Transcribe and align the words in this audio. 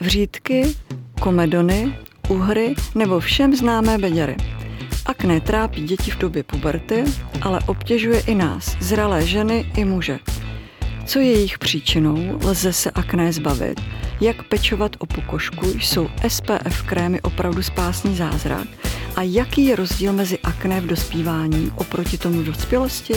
Vřídky, 0.00 0.74
komedony, 1.20 1.98
uhry 2.28 2.74
nebo 2.94 3.20
všem 3.20 3.56
známé 3.56 3.98
beděry. 3.98 4.36
Akné 5.06 5.40
trápí 5.40 5.82
děti 5.82 6.10
v 6.10 6.18
době 6.18 6.42
puberty, 6.42 7.04
ale 7.42 7.60
obtěžuje 7.66 8.20
i 8.20 8.34
nás, 8.34 8.76
zralé 8.80 9.26
ženy 9.26 9.72
i 9.76 9.84
muže. 9.84 10.18
Co 11.06 11.18
je 11.18 11.32
jejich 11.32 11.58
příčinou, 11.58 12.38
lze 12.44 12.72
se 12.72 12.90
akné 12.90 13.32
zbavit, 13.32 13.80
jak 14.20 14.42
pečovat 14.42 14.96
o 14.98 15.06
pokožku, 15.06 15.66
jsou 15.66 16.08
SPF 16.28 16.82
krémy 16.82 17.20
opravdu 17.20 17.62
spásný 17.62 18.16
zázrak 18.16 18.68
a 19.16 19.22
jaký 19.22 19.64
je 19.64 19.76
rozdíl 19.76 20.12
mezi 20.12 20.38
akné 20.38 20.80
v 20.80 20.86
dospívání 20.86 21.72
oproti 21.76 22.18
tomu 22.18 22.40
v 22.40 22.44
dospělosti? 22.44 23.14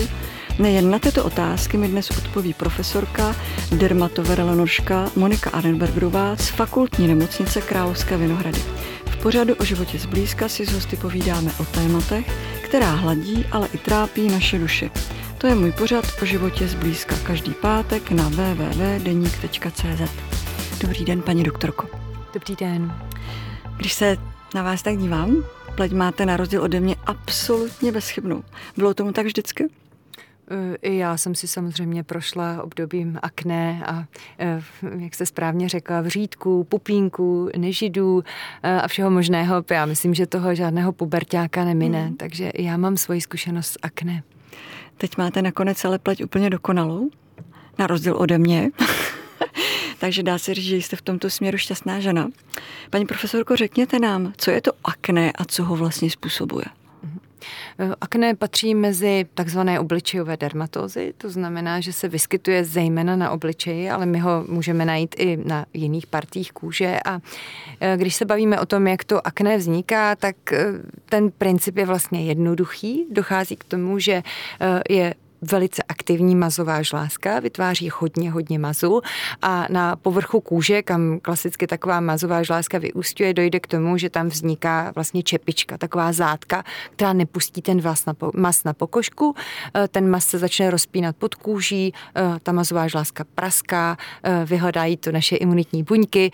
Nejen 0.59 0.91
na 0.91 0.99
tyto 0.99 1.23
otázky 1.25 1.77
mi 1.77 1.87
dnes 1.87 2.11
odpoví 2.11 2.53
profesorka, 2.53 3.35
dermatoverolonožka 3.71 5.11
Monika 5.15 5.49
Arenbergerová 5.49 6.35
z 6.35 6.49
fakultní 6.49 7.07
nemocnice 7.07 7.61
Královské 7.61 8.17
Vinohrady. 8.17 8.59
V 9.05 9.17
pořadu 9.21 9.55
o 9.55 9.63
životě 9.63 9.99
zblízka 9.99 10.49
si 10.49 10.65
s 10.65 10.71
hosty 10.71 10.97
povídáme 10.97 11.51
o 11.59 11.65
tématech, 11.65 12.25
která 12.61 12.91
hladí, 12.95 13.45
ale 13.51 13.67
i 13.73 13.77
trápí 13.77 14.27
naše 14.29 14.59
duše. 14.59 14.89
To 15.37 15.47
je 15.47 15.55
můj 15.55 15.71
pořad 15.71 16.05
o 16.21 16.25
životě 16.25 16.67
zblízka 16.67 17.15
každý 17.23 17.51
pátek 17.51 18.11
na 18.11 18.29
www.deník.cz. 18.29 20.11
Dobrý 20.81 21.05
den, 21.05 21.21
paní 21.21 21.43
doktorko. 21.43 21.87
Dobrý 22.33 22.55
den. 22.55 22.93
Když 23.77 23.93
se 23.93 24.17
na 24.55 24.63
vás 24.63 24.81
tak 24.81 24.97
dívám, 24.97 25.43
pleť 25.75 25.91
máte 25.91 26.25
na 26.25 26.37
rozdíl 26.37 26.63
ode 26.63 26.79
mě 26.79 26.95
absolutně 27.05 27.91
bezchybnou. 27.91 28.43
Bylo 28.77 28.93
tomu 28.93 29.11
tak 29.11 29.25
vždycky? 29.25 29.69
Eh, 30.49 30.77
I 30.81 30.97
já 30.97 31.17
jsem 31.17 31.35
si 31.35 31.47
samozřejmě 31.47 32.03
prošla 32.03 32.63
obdobím 32.63 33.19
akné 33.21 33.83
a, 33.85 34.05
eh, 34.39 34.61
jak 34.97 35.15
se 35.15 35.25
správně 35.25 35.69
řekla, 35.69 36.01
vřídku, 36.01 36.63
pupínku, 36.63 37.49
nežidů 37.57 38.23
eh, 38.63 38.81
a 38.81 38.87
všeho 38.87 39.11
možného. 39.11 39.63
Já 39.71 39.85
myslím, 39.85 40.13
že 40.13 40.27
toho 40.27 40.55
žádného 40.55 40.91
pubertáka 40.91 41.65
nemine, 41.65 42.09
mm. 42.09 42.15
takže 42.15 42.51
já 42.55 42.77
mám 42.77 42.97
svoji 42.97 43.21
zkušenost 43.21 43.67
s 43.67 43.79
akné. 43.81 44.23
Teď 44.97 45.17
máte 45.17 45.41
nakonec 45.41 45.85
ale 45.85 45.99
pleť 45.99 46.23
úplně 46.23 46.49
dokonalou, 46.49 47.09
na 47.79 47.87
rozdíl 47.87 48.15
ode 48.17 48.37
mě. 48.37 48.69
Takže 49.99 50.23
dá 50.23 50.37
se 50.37 50.53
říct, 50.53 50.65
že 50.65 50.75
jste 50.75 50.95
v 50.95 51.01
tomto 51.01 51.29
směru 51.29 51.57
šťastná 51.57 51.99
žena. 51.99 52.29
Paní 52.89 53.05
profesorko, 53.05 53.55
řekněte 53.55 53.99
nám, 53.99 54.33
co 54.37 54.51
je 54.51 54.61
to 54.61 54.71
akné 54.83 55.31
a 55.31 55.45
co 55.45 55.63
ho 55.63 55.75
vlastně 55.75 56.09
způsobuje? 56.09 56.65
Akné 58.01 58.35
patří 58.35 58.75
mezi 58.75 59.25
takzvané 59.33 59.79
obličejové 59.79 60.37
dermatózy, 60.37 61.13
to 61.17 61.29
znamená, 61.29 61.79
že 61.79 61.93
se 61.93 62.07
vyskytuje 62.07 62.65
zejména 62.65 63.15
na 63.15 63.31
obličeji, 63.31 63.89
ale 63.89 64.05
my 64.05 64.19
ho 64.19 64.45
můžeme 64.47 64.85
najít 64.85 65.15
i 65.17 65.37
na 65.45 65.65
jiných 65.73 66.07
partích 66.07 66.51
kůže. 66.51 66.99
A 67.05 67.19
eh, 67.79 67.97
když 67.97 68.15
se 68.15 68.25
bavíme 68.25 68.59
o 68.59 68.65
tom, 68.65 68.87
jak 68.87 69.03
to 69.03 69.27
akné 69.27 69.57
vzniká, 69.57 70.15
tak 70.15 70.35
eh, 70.53 70.65
ten 71.05 71.31
princip 71.31 71.77
je 71.77 71.85
vlastně 71.85 72.23
jednoduchý. 72.23 73.05
Dochází 73.11 73.55
k 73.55 73.63
tomu, 73.63 73.99
že 73.99 74.23
je 74.89 75.13
velice 75.41 75.83
aktivní 75.83 76.35
mazová 76.35 76.81
žláska, 76.81 77.39
vytváří 77.39 77.89
hodně, 77.93 78.31
hodně 78.31 78.59
mazu 78.59 79.01
a 79.41 79.65
na 79.69 79.95
povrchu 79.95 80.39
kůže, 80.41 80.81
kam 80.81 81.19
klasicky 81.19 81.67
taková 81.67 81.99
mazová 81.99 82.43
žláska 82.43 82.77
vyústňuje, 82.77 83.33
dojde 83.33 83.59
k 83.59 83.67
tomu, 83.67 83.97
že 83.97 84.09
tam 84.09 84.27
vzniká 84.27 84.91
vlastně 84.95 85.23
čepička, 85.23 85.77
taková 85.77 86.11
zátka, 86.11 86.63
která 86.91 87.13
nepustí 87.13 87.61
ten 87.61 87.81
vás 87.81 88.05
na, 88.05 88.15
mas 88.35 88.63
na 88.63 88.73
pokožku, 88.73 89.35
eh, 89.75 89.87
ten 89.87 90.09
mas 90.09 90.25
se 90.25 90.37
začne 90.39 90.71
rozpínat 90.71 91.15
pod 91.15 91.35
kůží, 91.35 91.93
eh, 92.15 92.21
ta 92.43 92.51
mazová 92.51 92.87
žláska 92.87 93.25
praská, 93.35 93.97
eh, 94.23 94.45
vyhledají 94.45 94.97
to 94.97 95.11
naše 95.11 95.35
imunitní 95.35 95.83
buňky, 95.83 96.31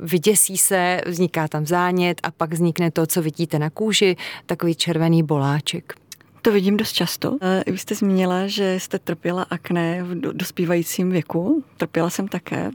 vyděsí 0.00 0.58
se, 0.58 1.00
vzniká 1.06 1.48
tam 1.48 1.66
zánět 1.66 2.20
a 2.22 2.30
pak 2.30 2.52
vznikne 2.52 2.90
to, 2.90 3.06
co 3.06 3.22
vidíte 3.22 3.58
na 3.58 3.70
kůži, 3.70 4.16
takový 4.46 4.74
červený 4.74 5.22
boláček. 5.22 5.99
To 6.42 6.52
vidím 6.52 6.76
dost 6.76 6.92
často. 6.92 7.38
Vy 7.66 7.78
jste 7.78 7.94
zmínila, 7.94 8.46
že 8.46 8.74
jste 8.74 8.98
trpěla 8.98 9.46
akné 9.50 10.02
v 10.02 10.14
dospívajícím 10.14 11.10
věku. 11.10 11.64
Trpěla 11.76 12.10
jsem 12.10 12.28
také. 12.28 12.70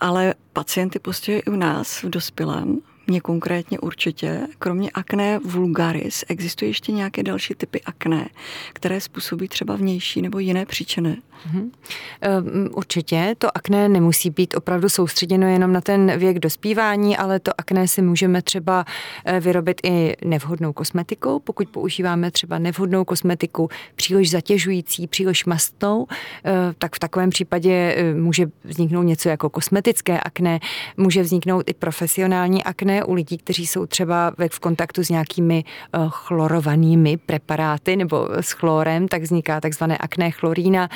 Ale 0.00 0.34
pacienty 0.52 0.98
postihuje 0.98 1.40
i 1.40 1.50
u 1.50 1.56
nás 1.56 2.02
v 2.02 2.10
dospělém 2.10 2.80
mě 3.06 3.20
konkrétně 3.20 3.78
určitě, 3.78 4.40
kromě 4.58 4.90
akné 4.90 5.38
vulgaris, 5.38 6.24
existují 6.28 6.70
ještě 6.70 6.92
nějaké 6.92 7.22
další 7.22 7.54
typy 7.54 7.80
akné, 7.80 8.28
které 8.72 9.00
způsobí 9.00 9.48
třeba 9.48 9.76
vnější 9.76 10.22
nebo 10.22 10.38
jiné 10.38 10.66
příčiny? 10.66 11.16
Mm-hmm. 11.46 12.70
Určitě. 12.72 13.34
To 13.38 13.56
akné 13.56 13.88
nemusí 13.88 14.30
být 14.30 14.56
opravdu 14.56 14.88
soustředěno 14.88 15.46
jenom 15.46 15.72
na 15.72 15.80
ten 15.80 16.18
věk 16.18 16.38
dospívání, 16.38 17.16
ale 17.16 17.40
to 17.40 17.52
akné 17.58 17.88
si 17.88 18.02
můžeme 18.02 18.42
třeba 18.42 18.84
eh, 19.24 19.40
vyrobit 19.40 19.80
i 19.82 20.16
nevhodnou 20.24 20.72
kosmetikou. 20.72 21.38
Pokud 21.38 21.68
používáme 21.68 22.30
třeba 22.30 22.58
nevhodnou 22.58 23.04
kosmetiku, 23.04 23.68
příliš 23.96 24.30
zatěžující, 24.30 25.06
příliš 25.06 25.44
mastnou, 25.44 26.06
eh, 26.44 26.52
tak 26.78 26.96
v 26.96 26.98
takovém 26.98 27.30
případě 27.30 27.96
může 28.16 28.46
vzniknout 28.64 29.02
něco 29.02 29.28
jako 29.28 29.50
kosmetické 29.50 30.20
akné, 30.20 30.60
může 30.96 31.22
vzniknout 31.22 31.70
i 31.70 31.74
profesionální 31.74 32.64
akné, 32.64 32.95
u 33.04 33.14
lidí, 33.14 33.38
kteří 33.38 33.66
jsou 33.66 33.86
třeba 33.86 34.32
v 34.50 34.60
kontaktu 34.60 35.04
s 35.04 35.08
nějakými 35.08 35.64
eh, 35.64 35.98
chlorovanými 36.08 37.16
preparáty 37.16 37.96
nebo 37.96 38.28
s 38.30 38.52
chlorem, 38.52 39.08
tak 39.08 39.22
vzniká 39.22 39.60
takzvané 39.60 39.98
akné 39.98 40.30
chlorína. 40.30 40.88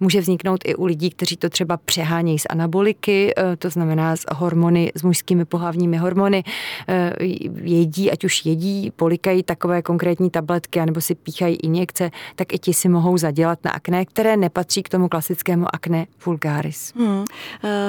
Může 0.00 0.20
vzniknout 0.20 0.60
i 0.64 0.74
u 0.74 0.84
lidí, 0.84 1.10
kteří 1.10 1.36
to 1.36 1.48
třeba 1.48 1.76
přehánějí 1.76 2.38
z 2.38 2.46
anaboliky, 2.50 3.32
eh, 3.36 3.56
to 3.56 3.70
znamená 3.70 4.16
s 4.16 4.24
hormony, 4.34 4.92
s 4.94 5.02
mužskými 5.02 5.44
pohlavními 5.44 5.96
hormony, 5.96 6.44
eh, 6.88 7.12
jedí, 7.62 8.10
ať 8.10 8.24
už 8.24 8.46
jedí, 8.46 8.92
polikají 8.96 9.42
takové 9.42 9.82
konkrétní 9.82 10.30
tabletky, 10.30 10.80
anebo 10.80 11.00
si 11.00 11.14
píchají 11.14 11.56
injekce, 11.56 12.10
tak 12.36 12.52
i 12.52 12.58
ti 12.58 12.74
si 12.74 12.88
mohou 12.88 13.18
zadělat 13.18 13.58
na 13.64 13.70
akné, 13.70 14.04
které 14.04 14.36
nepatří 14.36 14.82
k 14.82 14.88
tomu 14.88 15.08
klasickému 15.08 15.66
akné 15.74 16.06
vulgaris. 16.26 16.92
Hmm. 16.96 17.24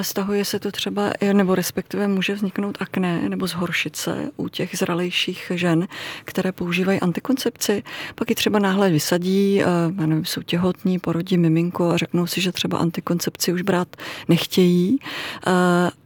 Stahuje 0.01 0.45
se 0.45 0.59
to 0.59 0.72
třeba, 0.72 1.11
nebo 1.33 1.56
respektive 1.56 2.07
může 2.07 2.35
vzniknout 2.35 2.77
akné 2.79 3.29
nebo 3.29 3.47
z 3.47 3.53
zhoršit 3.57 3.95
se 3.95 4.29
u 4.38 4.47
těch 4.47 4.78
zralejších 4.78 5.51
žen, 5.56 5.88
které 6.25 6.51
používají 6.51 7.00
antikoncepci. 7.00 7.84
Pak 8.16 8.29
ji 8.29 8.35
třeba 8.35 8.59
náhle 8.59 8.90
vysadí, 8.90 9.62
eh, 9.62 9.66
já 10.00 10.06
nevím, 10.06 10.25
jsou 10.25 10.41
těhotní, 10.41 11.00
porodí 11.00 11.38
miminko 11.38 11.90
a 11.91 11.97
řeknou 11.97 12.28
si, 12.28 12.41
že 12.41 12.51
třeba 12.51 12.78
antikoncepci 12.78 13.53
už 13.53 13.62
brát 13.62 13.88
nechtějí 14.28 15.00
eh, 15.01 15.51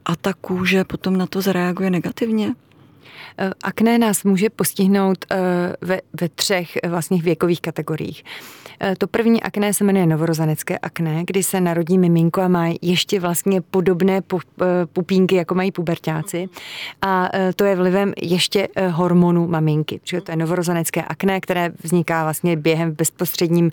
a 0.04 0.16
ta 0.20 0.32
kůže 0.32 0.84
potom 0.84 1.16
na 1.16 1.26
to 1.26 1.40
zareaguje 1.40 1.90
negativně. 1.90 2.54
Eh, 3.38 3.50
akné 3.62 3.98
nás 3.98 4.24
může 4.24 4.50
postihnout 4.50 5.24
ve, 5.80 6.00
ve 6.20 6.28
třech 6.28 6.78
vlastně 6.88 7.22
věkových 7.22 7.60
kategoriích. 7.60 8.24
Eh, 8.84 8.96
to 8.98 9.06
první 9.06 9.42
akné 9.42 9.74
se 9.74 9.84
jmenuje 9.84 10.06
novorozenecké 10.06 10.78
akné, 10.78 11.22
kdy 11.26 11.42
se 11.42 11.60
narodí 11.60 11.98
miminko 11.98 12.40
a 12.40 12.48
má 12.48 12.66
ještě 12.82 13.20
vlastně 13.20 13.60
podobné 13.60 14.20
eh, 14.34 14.40
pupínky, 14.92 15.34
jako 15.34 15.54
mají 15.54 15.72
pubertáci. 15.72 16.48
A 17.02 17.28
eh, 17.34 17.52
to 17.52 17.64
je 17.64 17.76
vlivem 17.76 18.12
ještě 18.22 18.68
hormonu 18.90 19.48
maminky. 19.48 19.98
Protože 19.98 20.20
to 20.20 20.32
je 20.32 20.36
novorozenecké 20.36 21.02
akné, 21.02 21.40
které 21.40 21.70
vzniká 21.82 22.22
vlastně 22.22 22.56
během 22.56 22.92
bezprostředním, 22.92 23.70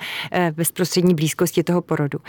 bezprostřední 0.51 1.15
blízkosti 1.15 1.63
toho 1.63 1.81
porodu. 1.81 2.19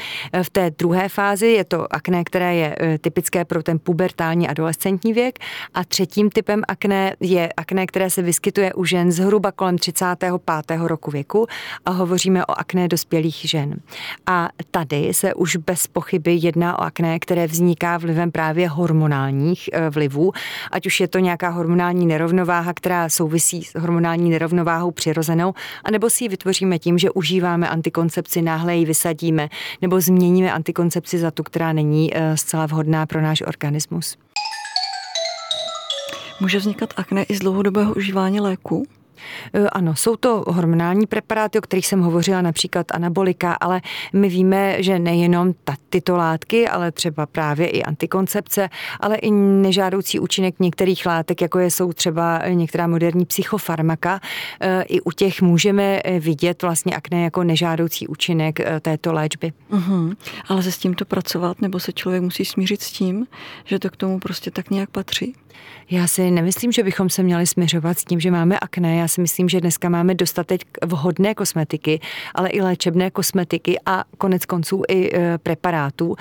V 0.42 0.50
té 0.50 0.70
druhé 0.78 1.08
fázi 1.08 1.46
je 1.46 1.64
to 1.64 1.94
akné, 1.94 2.24
které 2.24 2.54
je 2.54 2.76
typické 3.00 3.44
pro 3.44 3.62
ten 3.62 3.78
pubertální 3.78 4.48
adolescentní 4.48 5.12
věk. 5.12 5.38
A 5.74 5.84
třetím 5.84 6.30
typem 6.30 6.62
akné 6.68 7.16
je 7.20 7.52
akné, 7.56 7.86
které 7.86 8.10
se 8.10 8.22
vyskytuje 8.22 8.72
u 8.72 8.84
žen 8.84 9.12
zhruba 9.12 9.52
kolem 9.52 9.78
35. 9.78 10.32
roku 10.78 11.10
věku 11.10 11.46
a 11.84 11.90
hovoříme 11.90 12.46
o 12.46 12.58
akné 12.58 12.88
dospělých 12.88 13.34
žen. 13.34 13.80
A 14.26 14.48
tady 14.70 15.14
se 15.14 15.34
už 15.34 15.56
bez 15.56 15.86
pochyby 15.86 16.38
jedná 16.42 16.78
o 16.78 16.82
akné, 16.82 17.18
které 17.18 17.46
vzniká 17.46 17.98
vlivem 17.98 18.30
právě 18.30 18.68
hormonálních 18.68 19.70
eh, 19.72 19.90
vlivů, 19.90 20.32
ať 20.70 20.86
už 20.86 21.00
je 21.00 21.08
to 21.08 21.18
nějaká 21.18 21.48
hormonální 21.48 22.06
nerovnováha, 22.06 22.74
která 22.74 23.08
souvisí 23.08 23.64
s 23.64 23.74
hormonální 23.74 24.30
nerovnováhou 24.30 24.90
přirozenou, 24.90 25.54
anebo 25.84 26.10
si 26.10 26.24
ji 26.24 26.28
vytvoříme 26.28 26.78
tím, 26.78 26.98
že 26.98 27.10
užíváme 27.10 27.68
antikoncepci, 27.68 28.42
náhle 28.42 28.76
ji 28.76 28.84
vysadíme, 28.84 29.48
nebo 29.82 30.00
změníme 30.00 30.52
antikoncepci 30.52 31.18
za 31.18 31.30
tu, 31.30 31.42
která 31.42 31.72
není 31.72 32.10
eh, 32.12 32.36
zcela 32.36 32.66
vhodná 32.66 33.06
pro 33.06 33.20
náš 33.20 33.42
organismus. 33.42 34.16
Může 36.40 36.58
vznikat 36.58 36.94
akné 36.96 37.22
i 37.22 37.34
z 37.34 37.38
dlouhodobého 37.38 37.94
užívání 37.94 38.40
léku? 38.40 38.86
E, 39.54 39.68
ano, 39.68 39.96
jsou 39.96 40.16
to 40.16 40.44
hormonální 40.46 41.06
preparáty, 41.06 41.58
o 41.58 41.60
kterých 41.60 41.86
jsem 41.86 42.00
hovořila, 42.00 42.42
například 42.42 42.86
anabolika, 42.92 43.52
ale 43.52 43.80
my 44.12 44.28
víme, 44.28 44.82
že 44.82 44.98
nejenom 44.98 45.54
ta, 45.64 45.74
tyto 45.90 46.16
látky, 46.16 46.68
ale 46.68 46.92
třeba 46.92 47.26
právě 47.26 47.68
i 47.68 47.82
antikoncepce, 47.82 48.68
ale 49.00 49.16
i 49.16 49.30
nežádoucí 49.30 50.20
účinek 50.20 50.54
některých 50.60 51.06
látek, 51.06 51.40
jako 51.40 51.58
je, 51.58 51.70
jsou 51.70 51.92
třeba 51.92 52.42
některá 52.48 52.86
moderní 52.86 53.24
psychofarmaka. 53.24 54.20
E, 54.60 54.82
I 54.82 55.00
u 55.00 55.10
těch 55.10 55.42
můžeme 55.42 56.00
vidět 56.18 56.62
vlastně 56.62 56.96
akné 56.96 57.22
jako 57.22 57.44
nežádoucí 57.44 58.08
účinek 58.08 58.60
této 58.80 59.12
léčby. 59.12 59.52
Uh-huh. 59.70 60.16
Ale 60.48 60.62
se 60.62 60.72
s 60.72 60.78
tímto 60.78 61.04
pracovat, 61.04 61.60
nebo 61.62 61.80
se 61.80 61.92
člověk 61.92 62.22
musí 62.22 62.44
smířit 62.44 62.82
s 62.82 62.92
tím, 62.92 63.26
že 63.64 63.78
to 63.78 63.90
k 63.90 63.96
tomu 63.96 64.18
prostě 64.18 64.50
tak 64.50 64.70
nějak 64.70 64.90
patří? 64.90 65.34
Já 65.90 66.06
si 66.06 66.30
nemyslím, 66.30 66.72
že 66.72 66.82
bychom 66.82 67.08
se 67.10 67.22
měli 67.22 67.46
směřovat 67.46 67.98
s 67.98 68.04
tím, 68.04 68.20
že 68.20 68.30
máme 68.30 68.58
akné. 68.58 68.96
Já 68.96 69.08
si 69.08 69.20
myslím, 69.20 69.48
že 69.48 69.60
dneska 69.60 69.88
máme 69.88 70.14
dostatek 70.14 70.60
vhodné 70.84 71.34
kosmetiky, 71.34 72.00
ale 72.34 72.48
i 72.48 72.60
léčebné 72.60 73.10
kosmetiky 73.10 73.78
a 73.86 74.04
konec 74.18 74.46
konců 74.46 74.82
i 74.88 75.10
e, 75.16 75.38
preparátů, 75.38 76.16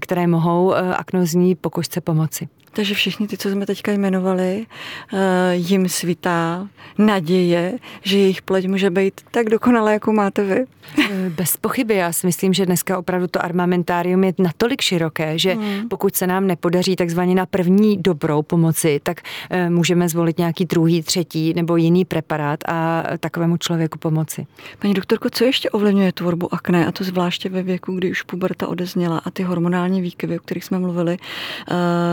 které 0.00 0.26
mohou 0.26 0.74
e, 0.74 0.94
aknozní 0.94 1.54
pokožce 1.54 2.00
pomoci. 2.00 2.48
Takže 2.74 2.94
všichni 2.94 3.28
ty, 3.28 3.36
co 3.36 3.50
jsme 3.50 3.66
teďka 3.66 3.92
jmenovali, 3.92 4.66
eh, 5.12 5.54
jim 5.54 5.88
svítá 5.88 6.68
naděje, 6.98 7.78
že 8.02 8.18
jejich 8.18 8.42
pleť 8.42 8.68
může 8.68 8.90
být 8.90 9.20
tak 9.30 9.48
dokonalé, 9.48 9.92
jako 9.92 10.12
máte 10.12 10.44
vy? 10.44 10.64
Eh, 10.98 11.30
bez 11.30 11.56
pochyby. 11.56 11.94
Já 11.94 12.12
si 12.12 12.26
myslím, 12.26 12.54
že 12.54 12.66
dneska 12.66 12.98
opravdu 12.98 13.26
to 13.26 13.44
armamentárium 13.44 14.24
je 14.24 14.34
natolik 14.38 14.80
široké, 14.80 15.38
že 15.38 15.54
hmm. 15.54 15.88
pokud 15.88 16.16
se 16.16 16.26
nám 16.26 16.46
nepodaří 16.46 16.96
takzvaně 16.96 17.34
na 17.34 17.46
první 17.46 17.96
dobrou 17.96 18.42
pomoci, 18.42 19.00
tak 19.02 19.20
eh, 19.50 19.70
můžeme 19.70 20.08
zvolit 20.08 20.38
nějaký 20.38 20.64
druhý, 20.64 21.02
třetí 21.02 21.54
nebo 21.54 21.76
jiný 21.76 22.04
preparát 22.04 22.60
a 22.66 23.04
takovému 23.20 23.56
člověku 23.56 23.98
pomoci. 23.98 24.46
Paní 24.78 24.94
doktorko, 24.94 25.30
co 25.30 25.44
ještě 25.44 25.70
ovlivňuje 25.70 26.12
tvorbu 26.12 26.54
akné, 26.54 26.86
a 26.86 26.92
to 26.92 27.04
zvláště 27.04 27.48
ve 27.48 27.62
věku, 27.62 27.92
kdy 27.92 28.10
už 28.10 28.22
puberta 28.22 28.66
odezněla 28.66 29.18
a 29.24 29.30
ty 29.30 29.42
hormonální 29.42 30.00
výkyvy, 30.00 30.38
o 30.38 30.42
kterých 30.42 30.64
jsme 30.64 30.78
mluvili, 30.78 31.16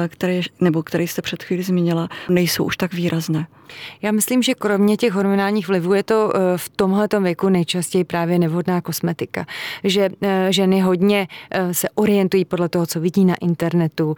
které 0.08 0.42
nebo 0.60 0.84
který 0.84 1.08
jste 1.08 1.22
před 1.22 1.44
chvíli 1.44 1.64
zmínila, 1.64 2.10
nejsou 2.30 2.64
už 2.64 2.78
tak 2.78 2.94
výrazné. 2.94 3.48
Já 4.02 4.12
myslím, 4.12 4.44
že 4.44 4.54
kromě 4.54 4.98
těch 4.98 5.14
hormonálních 5.14 5.68
vlivů 5.68 5.94
je 5.94 6.04
to 6.04 6.34
eh, 6.36 6.58
v 6.58 6.70
tomhle 6.70 7.08
věku 7.22 7.50
nejčastěji 7.50 8.04
právě 8.04 8.40
nevhodná 8.40 8.82
kosmetika. 8.82 9.46
Že 9.84 10.10
eh, 10.22 10.48
ženy 10.50 10.82
hodně 10.82 11.28
eh, 11.52 11.74
se 11.74 11.90
orientují 11.90 12.46
podle 12.46 12.70
toho, 12.70 12.86
co 12.86 13.00
vidí 13.00 13.26
na 13.26 13.36
internetu, 13.36 14.16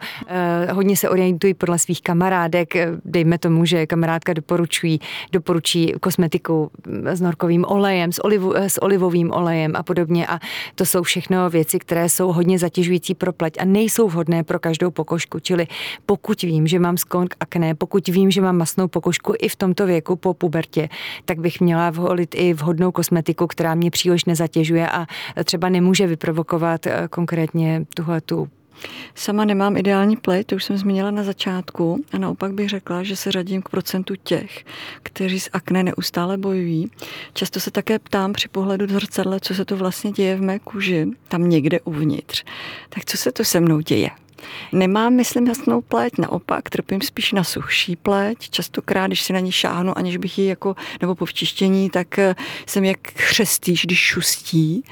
hodně 0.72 0.96
se 0.96 1.08
orientují 1.08 1.54
podle 1.54 1.78
svých 1.78 2.02
kamarádek, 2.02 2.74
dejme 3.04 3.38
tomu, 3.38 3.64
že 3.64 3.86
kamarádka 3.86 4.32
doporučují, 4.32 5.00
doporučí 5.32 5.92
kosmetiku 6.00 6.70
mm, 6.86 7.06
s 7.06 7.20
norkovým 7.20 7.64
olejem, 7.68 8.12
s, 8.12 8.24
olivu, 8.24 8.54
s 8.56 8.82
olivovým 8.82 9.32
olejem 9.32 9.72
a 9.76 9.82
podobně. 9.82 10.26
A 10.26 10.38
to 10.74 10.86
jsou 10.86 11.02
všechno 11.02 11.50
věci, 11.50 11.78
které 11.78 12.08
jsou 12.08 12.32
hodně 12.32 12.58
zatěžující 12.58 13.14
pro 13.14 13.32
pleť 13.32 13.54
a 13.58 13.64
nejsou 13.64 14.08
vhodné 14.08 14.44
pro 14.44 14.58
každou 14.58 14.90
pokožku, 14.90 15.38
čili 15.40 15.66
pokud 16.06 16.42
vím, 16.42 16.66
že 16.66 16.78
mám 16.78 16.96
sklon 16.96 17.28
k 17.28 17.36
akné, 17.40 17.74
pokud 17.74 18.08
vím, 18.08 18.30
že 18.30 18.40
mám 18.40 18.56
masnou 18.56 18.88
pokožku 18.88 19.34
i 19.44 19.48
v 19.48 19.56
tomto 19.56 19.86
věku 19.86 20.16
po 20.16 20.34
pubertě, 20.34 20.88
tak 21.24 21.38
bych 21.38 21.60
měla 21.60 21.90
volit 21.90 22.34
i 22.34 22.54
vhodnou 22.54 22.92
kosmetiku, 22.92 23.46
která 23.46 23.74
mě 23.74 23.90
příliš 23.90 24.24
nezatěžuje 24.24 24.90
a 24.90 25.06
třeba 25.44 25.68
nemůže 25.68 26.06
vyprovokovat 26.06 26.86
eh, 26.86 27.08
konkrétně 27.10 27.84
tuhle 27.94 28.20
tu 28.20 28.48
Sama 29.14 29.44
nemám 29.44 29.76
ideální 29.76 30.16
pleť, 30.16 30.46
to 30.46 30.56
už 30.56 30.64
jsem 30.64 30.76
zmínila 30.76 31.10
na 31.10 31.22
začátku 31.22 32.04
a 32.12 32.18
naopak 32.18 32.52
bych 32.52 32.68
řekla, 32.68 33.02
že 33.02 33.16
se 33.16 33.32
řadím 33.32 33.62
k 33.62 33.68
procentu 33.68 34.14
těch, 34.22 34.64
kteří 35.02 35.40
s 35.40 35.50
akné 35.52 35.82
neustále 35.82 36.38
bojují. 36.38 36.90
Často 37.32 37.60
se 37.60 37.70
také 37.70 37.98
ptám 37.98 38.32
při 38.32 38.48
pohledu 38.48 38.86
do 38.86 38.94
zrcadle, 38.94 39.40
co 39.40 39.54
se 39.54 39.64
to 39.64 39.76
vlastně 39.76 40.12
děje 40.12 40.36
v 40.36 40.42
mé 40.42 40.58
kůži, 40.58 41.06
tam 41.28 41.48
někde 41.48 41.80
uvnitř. 41.80 42.44
Tak 42.88 43.04
co 43.04 43.16
se 43.16 43.32
to 43.32 43.44
se 43.44 43.60
mnou 43.60 43.80
děje? 43.80 44.10
Nemám, 44.72 45.14
myslím, 45.14 45.46
jasnou 45.46 45.80
pleť, 45.80 46.12
naopak 46.18 46.70
trpím 46.70 47.00
spíš 47.00 47.32
na 47.32 47.44
suchší 47.44 47.96
pleť. 47.96 48.50
Častokrát, 48.50 49.06
když 49.06 49.22
si 49.22 49.32
na 49.32 49.40
ní 49.40 49.52
šáhnu, 49.52 49.98
aniž 49.98 50.16
bych 50.16 50.38
ji 50.38 50.46
jako, 50.46 50.76
nebo 51.00 51.14
po 51.14 51.24
včištění, 51.24 51.90
tak 51.90 52.18
eh, 52.18 52.34
jsem 52.66 52.84
jak 52.84 52.98
chřestýš, 53.12 53.84
když 53.84 53.98
šustí. 53.98 54.84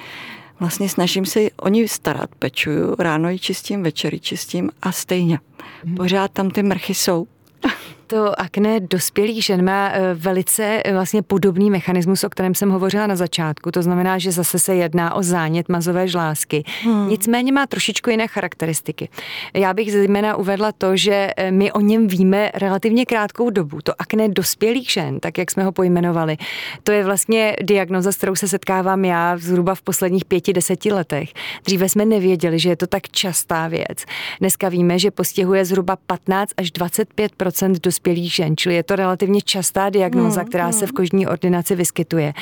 Vlastně 0.60 0.88
snažím 0.88 1.26
se 1.26 1.40
o 1.56 1.68
ní 1.68 1.88
starat, 1.88 2.30
pečuju, 2.38 2.96
ráno 2.98 3.30
ji 3.30 3.38
čistím, 3.38 3.82
večer 3.82 4.14
ji 4.14 4.20
čistím 4.20 4.70
a 4.82 4.92
stejně. 4.92 5.38
Mhm. 5.84 5.96
Pořád 5.96 6.30
tam 6.30 6.50
ty 6.50 6.62
mrchy 6.62 6.94
jsou. 6.94 7.26
To 8.12 8.40
akné 8.40 8.80
dospělých 8.80 9.44
žen 9.44 9.64
má 9.64 9.90
eh, 9.92 10.14
velice 10.14 10.82
eh, 10.84 10.92
vlastně 10.92 11.22
podobný 11.22 11.70
mechanismus, 11.70 12.24
o 12.24 12.28
kterém 12.28 12.54
jsem 12.54 12.70
hovořila 12.70 13.06
na 13.06 13.16
začátku. 13.16 13.70
To 13.70 13.82
znamená, 13.82 14.18
že 14.18 14.32
zase 14.32 14.58
se 14.58 14.74
jedná 14.74 15.14
o 15.14 15.22
zánět 15.22 15.68
mazové 15.68 16.08
žlázky. 16.08 16.64
Hmm. 16.82 17.08
Nicméně 17.08 17.52
má 17.52 17.66
trošičku 17.66 18.10
jiné 18.10 18.28
charakteristiky. 18.28 19.08
Já 19.54 19.74
bych 19.74 19.92
zejména 19.92 20.36
uvedla 20.36 20.72
to, 20.72 20.96
že 20.96 21.30
eh, 21.36 21.50
my 21.50 21.72
o 21.72 21.80
něm 21.80 22.08
víme 22.08 22.50
relativně 22.54 23.06
krátkou 23.06 23.50
dobu. 23.50 23.78
To 23.84 23.92
akné 23.98 24.28
dospělých 24.28 24.90
žen, 24.90 25.20
tak 25.20 25.38
jak 25.38 25.50
jsme 25.50 25.64
ho 25.64 25.72
pojmenovali, 25.72 26.36
to 26.82 26.92
je 26.92 27.04
vlastně 27.04 27.56
diagnoza, 27.62 28.12
s 28.12 28.16
kterou 28.16 28.34
se 28.34 28.48
setkávám 28.48 29.04
já 29.04 29.36
zhruba 29.36 29.74
v 29.74 29.82
posledních 29.82 30.24
pěti, 30.24 30.52
deseti 30.52 30.92
letech. 30.92 31.28
Dříve 31.64 31.88
jsme 31.88 32.04
nevěděli, 32.04 32.58
že 32.58 32.68
je 32.68 32.76
to 32.76 32.86
tak 32.86 33.08
častá 33.08 33.68
věc. 33.68 34.04
Dneska 34.40 34.68
víme, 34.68 34.98
že 34.98 35.10
postihuje 35.10 35.64
zhruba 35.64 35.96
15 36.06 36.50
až 36.56 36.70
25 36.70 37.32
dospělých 37.80 38.01
dospělých 38.02 38.34
žen, 38.34 38.56
čili 38.56 38.74
je 38.74 38.82
to 38.82 38.96
relativně 38.96 39.40
častá 39.44 39.90
diagnóza, 39.90 40.40
hmm, 40.40 40.48
která 40.48 40.64
hmm. 40.64 40.72
se 40.72 40.86
v 40.86 40.92
kožní 40.92 41.26
ordinaci 41.26 41.74
vyskytuje. 41.74 42.32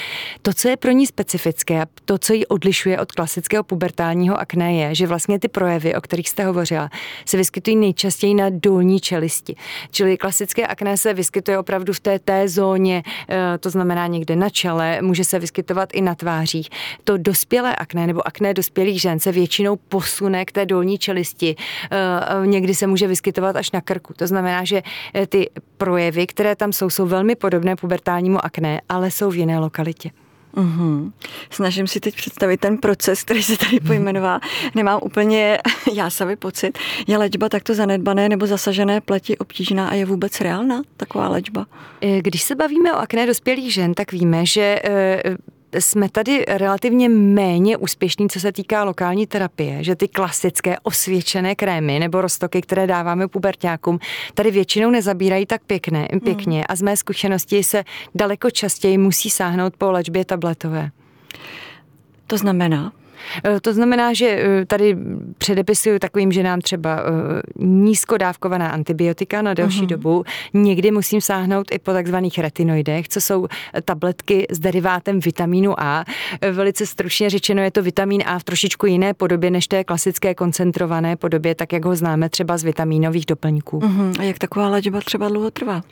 To, 0.42 0.52
co 0.52 0.68
je 0.68 0.76
pro 0.76 0.90
ní 0.90 1.06
specifické 1.06 1.82
a 1.82 1.86
to, 2.04 2.18
co 2.18 2.32
ji 2.32 2.46
odlišuje 2.46 3.00
od 3.00 3.12
klasického 3.12 3.64
pubertálního 3.64 4.40
akné, 4.40 4.74
je, 4.74 4.94
že 4.94 5.06
vlastně 5.06 5.38
ty 5.38 5.48
projevy, 5.48 5.94
o 5.94 6.00
kterých 6.00 6.28
jste 6.28 6.44
hovořila, 6.44 6.90
se 7.24 7.36
vyskytují 7.36 7.76
nejčastěji 7.76 8.34
na 8.34 8.46
dolní 8.50 9.00
čelisti. 9.00 9.56
Čili 9.90 10.16
klasické 10.16 10.66
akné 10.66 10.96
se 10.96 11.14
vyskytuje 11.14 11.58
opravdu 11.58 11.92
v 11.92 12.00
té 12.00 12.18
té 12.18 12.48
zóně, 12.48 13.02
eh, 13.28 13.58
to 13.58 13.70
znamená 13.70 14.06
někde 14.06 14.36
na 14.36 14.48
čele, 14.50 15.02
může 15.02 15.24
se 15.24 15.38
vyskytovat 15.38 15.88
i 15.92 16.00
na 16.00 16.14
tvářích. 16.14 16.68
To 17.04 17.16
dospělé 17.16 17.76
akné 17.76 18.06
nebo 18.06 18.26
akné 18.26 18.54
dospělých 18.54 19.00
žen 19.00 19.20
se 19.20 19.32
většinou 19.32 19.76
posune 19.76 20.44
k 20.44 20.52
té 20.52 20.66
dolní 20.66 20.98
čelisti. 20.98 21.56
Eh, 21.90 22.46
někdy 22.46 22.74
se 22.74 22.86
může 22.86 23.06
vyskytovat 23.06 23.56
až 23.56 23.72
na 23.72 23.80
krku. 23.80 24.14
To 24.16 24.26
znamená, 24.26 24.64
že 24.64 24.82
eh, 25.14 25.26
ty 25.40 25.50
projevy, 25.76 26.26
které 26.26 26.56
tam 26.56 26.72
jsou, 26.72 26.90
jsou 26.90 27.06
velmi 27.06 27.34
podobné 27.34 27.76
pubertálnímu 27.76 28.44
akné, 28.44 28.80
ale 28.88 29.10
jsou 29.10 29.30
v 29.30 29.36
jiné 29.36 29.58
lokalitě. 29.58 30.10
Uhum. 30.56 31.12
Snažím 31.50 31.86
si 31.86 32.00
teď 32.00 32.16
představit 32.16 32.60
ten 32.60 32.78
proces, 32.78 33.22
který 33.22 33.42
se 33.42 33.58
tady 33.58 33.80
pojmenoval. 33.80 34.40
Nemám 34.74 35.00
úplně 35.02 35.58
jásavý 35.94 36.36
pocit. 36.36 36.78
Je 37.06 37.18
léčba 37.18 37.48
takto 37.48 37.74
zanedbané 37.74 38.28
nebo 38.28 38.46
zasažené 38.46 39.00
pleti 39.00 39.38
obtížná 39.38 39.88
a 39.88 39.94
je 39.94 40.04
vůbec 40.04 40.40
reálná 40.40 40.82
taková 40.96 41.28
léčba? 41.28 41.66
Když 42.20 42.42
se 42.42 42.54
bavíme 42.54 42.92
o 42.92 42.96
akné 42.96 43.26
dospělých 43.26 43.74
žen, 43.74 43.94
tak 43.94 44.12
víme, 44.12 44.46
že 44.46 44.80
eh, 44.84 45.22
jsme 45.78 46.08
tady 46.08 46.44
relativně 46.48 47.08
méně 47.08 47.76
úspěšní, 47.76 48.28
co 48.28 48.40
se 48.40 48.52
týká 48.52 48.84
lokální 48.84 49.26
terapie, 49.26 49.84
že 49.84 49.96
ty 49.96 50.08
klasické 50.08 50.76
osvědčené 50.82 51.54
krémy 51.54 51.98
nebo 51.98 52.20
roztoky, 52.20 52.62
které 52.62 52.86
dáváme 52.86 53.28
pubertákům, 53.28 53.98
tady 54.34 54.50
většinou 54.50 54.90
nezabírají 54.90 55.46
tak 55.46 55.62
pěkně, 55.64 56.08
pěkně 56.24 56.56
hmm. 56.56 56.64
a 56.68 56.76
z 56.76 56.82
mé 56.82 56.96
zkušenosti 56.96 57.64
se 57.64 57.84
daleko 58.14 58.50
častěji 58.50 58.98
musí 58.98 59.30
sáhnout 59.30 59.76
po 59.76 59.90
léčbě 59.90 60.24
tabletové. 60.24 60.90
To 62.26 62.36
znamená? 62.38 62.92
Eh, 63.44 63.60
to 63.60 63.72
znamená, 63.72 64.12
že 64.12 64.26
eh, 64.26 64.66
tady 64.66 64.96
předepisuju 65.38 65.98
takovým 65.98 66.32
ženám 66.32 66.60
třeba 66.60 67.00
eh, 67.00 67.42
nízkodávkovaná 67.56 68.68
antibiotika 68.68 69.42
na 69.42 69.54
delší 69.54 69.82
uh-huh. 69.82 69.86
dobu. 69.86 70.24
Někdy 70.54 70.90
musím 70.90 71.20
sáhnout 71.20 71.66
i 71.72 71.78
po 71.78 71.92
takzvaných 71.92 72.38
retinoidech, 72.38 73.08
co 73.08 73.20
jsou 73.20 73.46
tabletky 73.84 74.46
s 74.50 74.58
derivátem 74.58 75.20
vitamínu 75.20 75.80
A. 75.80 76.04
Velice 76.52 76.86
stručně 76.86 77.30
řečeno 77.30 77.62
je 77.62 77.70
to 77.70 77.82
vitamin 77.82 78.22
A 78.26 78.38
v 78.38 78.44
trošičku 78.44 78.86
jiné 78.86 79.14
podobě 79.14 79.50
než 79.50 79.68
té 79.68 79.84
klasické 79.84 80.34
koncentrované 80.34 81.16
podobě, 81.16 81.54
tak 81.54 81.72
jak 81.72 81.84
ho 81.84 81.96
známe 81.96 82.28
třeba 82.28 82.58
z 82.58 82.64
vitamínových 82.64 83.26
doplňků. 83.26 83.78
Uh-huh. 83.78 84.20
A 84.20 84.22
jak 84.22 84.38
taková 84.38 84.68
léčba 84.68 85.00
třeba 85.00 85.28
dlouho 85.28 85.50
trvá? 85.50 85.82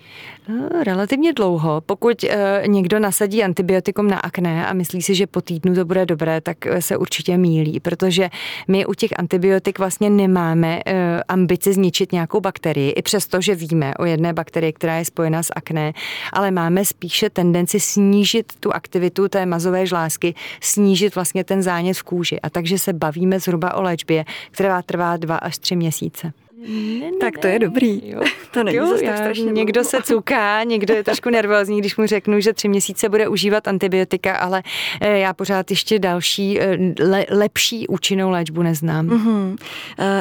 Relativně 0.84 1.32
dlouho. 1.32 1.80
Pokud 1.86 2.24
někdo 2.66 2.98
nasadí 2.98 3.44
antibiotikum 3.44 4.08
na 4.08 4.18
akné 4.18 4.66
a 4.66 4.72
myslí 4.72 5.02
si, 5.02 5.14
že 5.14 5.26
po 5.26 5.40
týdnu 5.40 5.74
to 5.74 5.84
bude 5.84 6.06
dobré, 6.06 6.40
tak 6.40 6.56
se 6.80 6.96
určitě 6.96 7.17
určitě 7.18 7.38
mílí, 7.38 7.80
protože 7.80 8.30
my 8.68 8.86
u 8.86 8.94
těch 8.94 9.10
antibiotik 9.18 9.78
vlastně 9.78 10.10
nemáme 10.10 10.76
uh, 10.86 10.92
ambici 11.28 11.72
zničit 11.72 12.12
nějakou 12.12 12.40
bakterii, 12.40 12.90
i 12.90 13.02
přesto, 13.02 13.40
že 13.40 13.54
víme 13.54 13.94
o 13.98 14.04
jedné 14.04 14.32
bakterii, 14.32 14.72
která 14.72 14.96
je 14.96 15.04
spojena 15.04 15.42
s 15.42 15.52
akné, 15.56 15.92
ale 16.32 16.50
máme 16.50 16.84
spíše 16.84 17.30
tendenci 17.30 17.80
snížit 17.80 18.52
tu 18.60 18.72
aktivitu 18.72 19.28
té 19.28 19.46
mazové 19.46 19.86
žlázky, 19.86 20.34
snížit 20.60 21.14
vlastně 21.14 21.44
ten 21.44 21.62
zánět 21.62 21.96
v 21.96 22.02
kůži. 22.02 22.40
A 22.40 22.50
takže 22.50 22.78
se 22.78 22.92
bavíme 22.92 23.40
zhruba 23.40 23.74
o 23.74 23.82
léčbě, 23.82 24.24
která 24.50 24.82
trvá 24.82 25.16
dva 25.16 25.36
až 25.36 25.58
tři 25.58 25.76
měsíce. 25.76 26.32
Ne, 26.58 27.10
ne, 27.10 27.16
tak 27.20 27.38
to 27.38 27.46
je 27.46 27.58
dobrý. 27.58 28.00
Jo. 28.04 28.20
To 28.50 28.64
není 28.64 28.76
jo, 28.76 28.86
zase 28.86 29.04
tak 29.04 29.16
strašně 29.16 29.52
Někdo 29.52 29.84
se 29.84 30.02
cuká, 30.02 30.64
někdo 30.64 30.94
je 30.94 31.04
trošku 31.04 31.30
nervózní, 31.30 31.80
když 31.80 31.96
mu 31.96 32.06
řeknu, 32.06 32.40
že 32.40 32.52
tři 32.52 32.68
měsíce 32.68 33.08
bude 33.08 33.28
užívat 33.28 33.68
antibiotika, 33.68 34.36
ale 34.36 34.62
eh, 35.00 35.18
já 35.18 35.32
pořád 35.32 35.70
ještě 35.70 35.98
další, 35.98 36.60
eh, 36.60 36.78
le, 37.00 37.26
lepší 37.30 37.88
účinnou 37.88 38.30
léčbu 38.30 38.62
neznám. 38.62 39.06
Mm-hmm. 39.06 39.56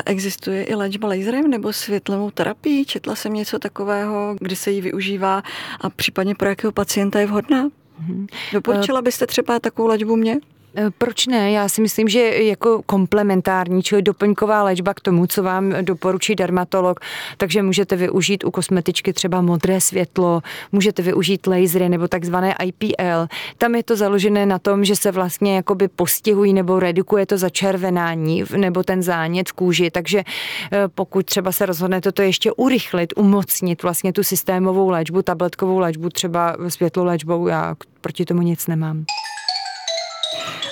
Existuje 0.06 0.63
i 0.63 0.75
léčba 0.75 1.08
laserem 1.08 1.50
nebo 1.50 1.74
světlnou 1.74 2.32
terapii? 2.32 2.86
Četla 2.86 3.15
jsem 3.15 3.34
něco 3.34 3.60
takového, 3.60 4.36
kdy 4.39 4.56
se 4.56 4.72
ji 4.72 4.82
využívá 4.82 5.44
a 5.82 5.89
případně 5.89 6.36
pro 6.36 6.50
jakého 6.50 6.72
pacienta 6.72 7.20
je 7.20 7.25
vhodná? 7.25 7.67
Mm-hmm. 7.67 8.27
Doporučila 8.53 9.01
byste 9.01 9.27
třeba 9.27 9.60
takovou 9.60 9.88
léčbu 9.88 10.15
mě? 10.15 10.39
Eh, 10.79 10.91
proč 10.98 11.27
ne? 11.27 11.51
Já 11.51 11.69
si 11.69 11.81
myslím, 11.81 12.07
že 12.07 12.19
jako 12.19 12.81
komplementární, 12.86 13.84
čili 13.84 14.01
doplňková 14.01 14.63
léčba 14.63 14.93
k 14.93 15.00
tomu, 15.00 15.27
co 15.27 15.43
vám 15.43 15.74
doporučí 15.81 16.36
dermatolog, 16.36 17.00
takže 17.38 17.63
můžete 17.63 17.96
využít 17.96 18.43
u 18.43 18.51
kosmetičky 18.51 19.13
třeba 19.13 19.41
modré 19.41 19.81
světlo, 19.81 20.41
můžete 20.72 21.01
využít 21.01 21.48
lasery 21.48 21.89
nebo 21.89 22.07
takzvané 22.07 22.55
IPL. 22.63 23.27
Tam 23.57 23.75
je 23.75 23.84
to 23.84 23.96
založené 23.96 24.46
na 24.46 24.60
tom, 24.60 24.86
že 24.86 24.96
se 24.96 25.12
vlastně 25.12 25.55
jakoby 25.55 25.88
postihují 25.88 26.53
nebo 26.53 26.79
redukuje 26.79 27.25
to 27.25 27.38
začervenání 27.38 28.43
nebo 28.57 28.84
ten 28.84 29.03
zánět 29.03 29.50
v 29.50 29.53
kůži, 29.53 29.91
takže 29.91 30.24
eh, 30.72 30.88
pokud 30.88 31.25
třeba 31.25 31.51
se 31.51 31.65
rozhodnete 31.65 32.12
to 32.12 32.22
ještě 32.22 32.51
urychlit, 32.51 33.13
umocnit 33.15 33.84
vlastně 33.84 34.13
tu 34.13 34.24
systémovou 34.24 34.89
léčbu, 34.89 35.22
tabletkovou 35.22 35.79
léčbu, 35.79 36.10
třeba 36.10 36.57
světlou 36.67 37.03
léčbou, 37.03 37.48
já 37.48 37.75
proti 38.01 38.25
tomu 38.25 38.41
nic 38.41 38.67
nemám. 38.67 39.05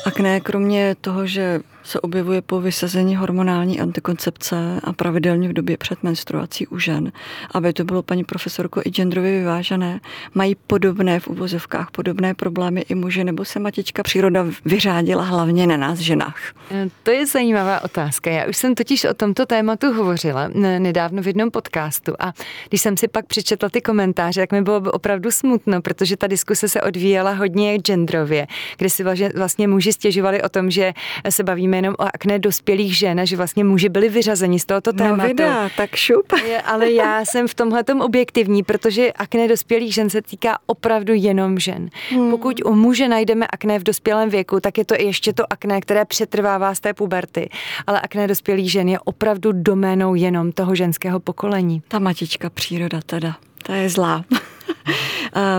Akné, 0.05 0.39
kromě 0.39 0.96
toho, 1.01 1.27
že 1.27 1.60
se 1.86 2.00
objevuje 2.00 2.42
po 2.42 2.62
vysazení 2.62 3.15
hormonální 3.15 3.82
antikoncepce 3.82 4.56
a 4.84 4.94
pravidelně 4.94 5.50
v 5.50 5.54
době 5.54 5.77
před 5.77 6.04
menstruací 6.04 6.68
u 6.68 6.80
žen, 6.80 7.12
aby 7.51 7.74
to 7.74 7.84
bylo, 7.84 8.04
paní 8.04 8.24
profesorko, 8.24 8.82
i 8.86 8.89
genderově 8.89 9.39
vyvážené, 9.39 10.00
mají 10.34 10.56
podobné 10.68 11.20
v 11.20 11.27
uvozovkách, 11.27 11.92
podobné 11.92 12.34
problémy 12.34 12.82
i 12.89 12.96
muži, 12.96 13.24
nebo 13.24 13.46
se 13.46 13.60
matička 13.60 14.04
příroda 14.04 14.46
vyřádila 14.65 15.24
hlavně 15.24 15.68
na 15.68 15.77
nás 15.77 16.00
ženách? 16.00 16.38
E, 16.72 16.89
to 17.04 17.12
je 17.12 17.25
zajímavá 17.25 17.84
otázka. 17.84 18.32
Já 18.32 18.46
už 18.46 18.58
jsem 18.58 18.75
totiž 18.75 19.06
o 19.06 19.13
tomto 19.13 19.46
tématu 19.46 19.94
hovořila 19.94 20.50
nedávno 20.80 21.22
v 21.22 21.27
jednom 21.27 21.51
podcastu 21.51 22.13
a 22.20 22.34
když 22.70 22.82
jsem 22.82 22.98
si 22.98 23.08
pak 23.08 23.25
přečetla 23.25 23.70
ty 23.70 23.82
komentáře, 23.82 24.42
tak 24.42 24.51
mi 24.51 24.62
bylo 24.62 24.80
opravdu 24.92 25.32
smutno, 25.32 25.82
protože 25.82 26.18
ta 26.18 26.27
diskuse 26.27 26.70
se 26.70 26.82
odvíjela 26.82 27.32
hodně 27.32 27.77
genderově, 27.77 28.48
kde 28.77 28.89
si 28.89 29.04
vlastně 29.36 29.68
muži 29.68 29.94
stěžovali 29.94 30.42
o 30.42 30.50
tom, 30.50 30.72
že 30.72 30.94
se 31.30 31.44
bavíme 31.44 31.75
bavíme 31.75 31.77
jenom 31.77 31.96
o 32.00 32.05
akné 32.13 32.39
dospělých 32.39 32.98
žen 32.98 33.20
a 33.20 33.25
že 33.25 33.38
vlastně 33.38 33.63
muži 33.63 33.89
byli 33.89 34.10
vyřazeni 34.10 34.60
z 34.60 34.65
tohoto 34.65 34.91
no, 34.91 34.98
tématu. 34.98 35.22
No 35.22 35.27
vida, 35.27 35.70
tak 35.77 35.96
šup. 35.96 36.34
Je, 36.48 36.62
ale 36.62 36.91
já 36.91 37.25
jsem 37.25 37.48
v 37.48 37.53
tomhle 37.53 37.84
objektivní, 38.01 38.63
protože 38.63 39.12
akné 39.12 39.48
dospělých 39.48 39.94
žen 39.94 40.10
se 40.10 40.22
týká 40.22 40.58
opravdu 40.65 41.13
jenom 41.13 41.60
žen. 41.60 41.89
Hmm. 42.10 42.32
Pokud 42.32 42.62
u 42.65 42.74
muže 42.74 43.08
najdeme 43.08 43.48
akné 43.48 43.79
v 43.79 43.84
dospělém 43.84 44.29
věku, 44.29 44.60
tak 44.60 44.77
je 44.77 44.86
to 44.86 44.96
ještě 45.00 45.34
to 45.34 45.44
akné, 45.50 45.82
které 45.82 46.05
přetrvává 46.05 46.75
z 46.75 46.79
té 46.79 46.94
puberty. 46.94 47.50
Ale 47.88 48.01
akné 48.01 48.27
dospělých 48.27 48.72
žen 48.72 48.89
je 48.89 49.00
opravdu 49.00 49.51
doménou 49.51 50.15
jenom 50.15 50.51
toho 50.51 50.75
ženského 50.75 51.20
pokolení. 51.20 51.82
Ta 51.88 52.00
matička 52.00 52.50
příroda 52.50 53.00
teda, 53.05 53.36
ta 53.63 53.75
je 53.75 53.89
zlá. 53.89 54.25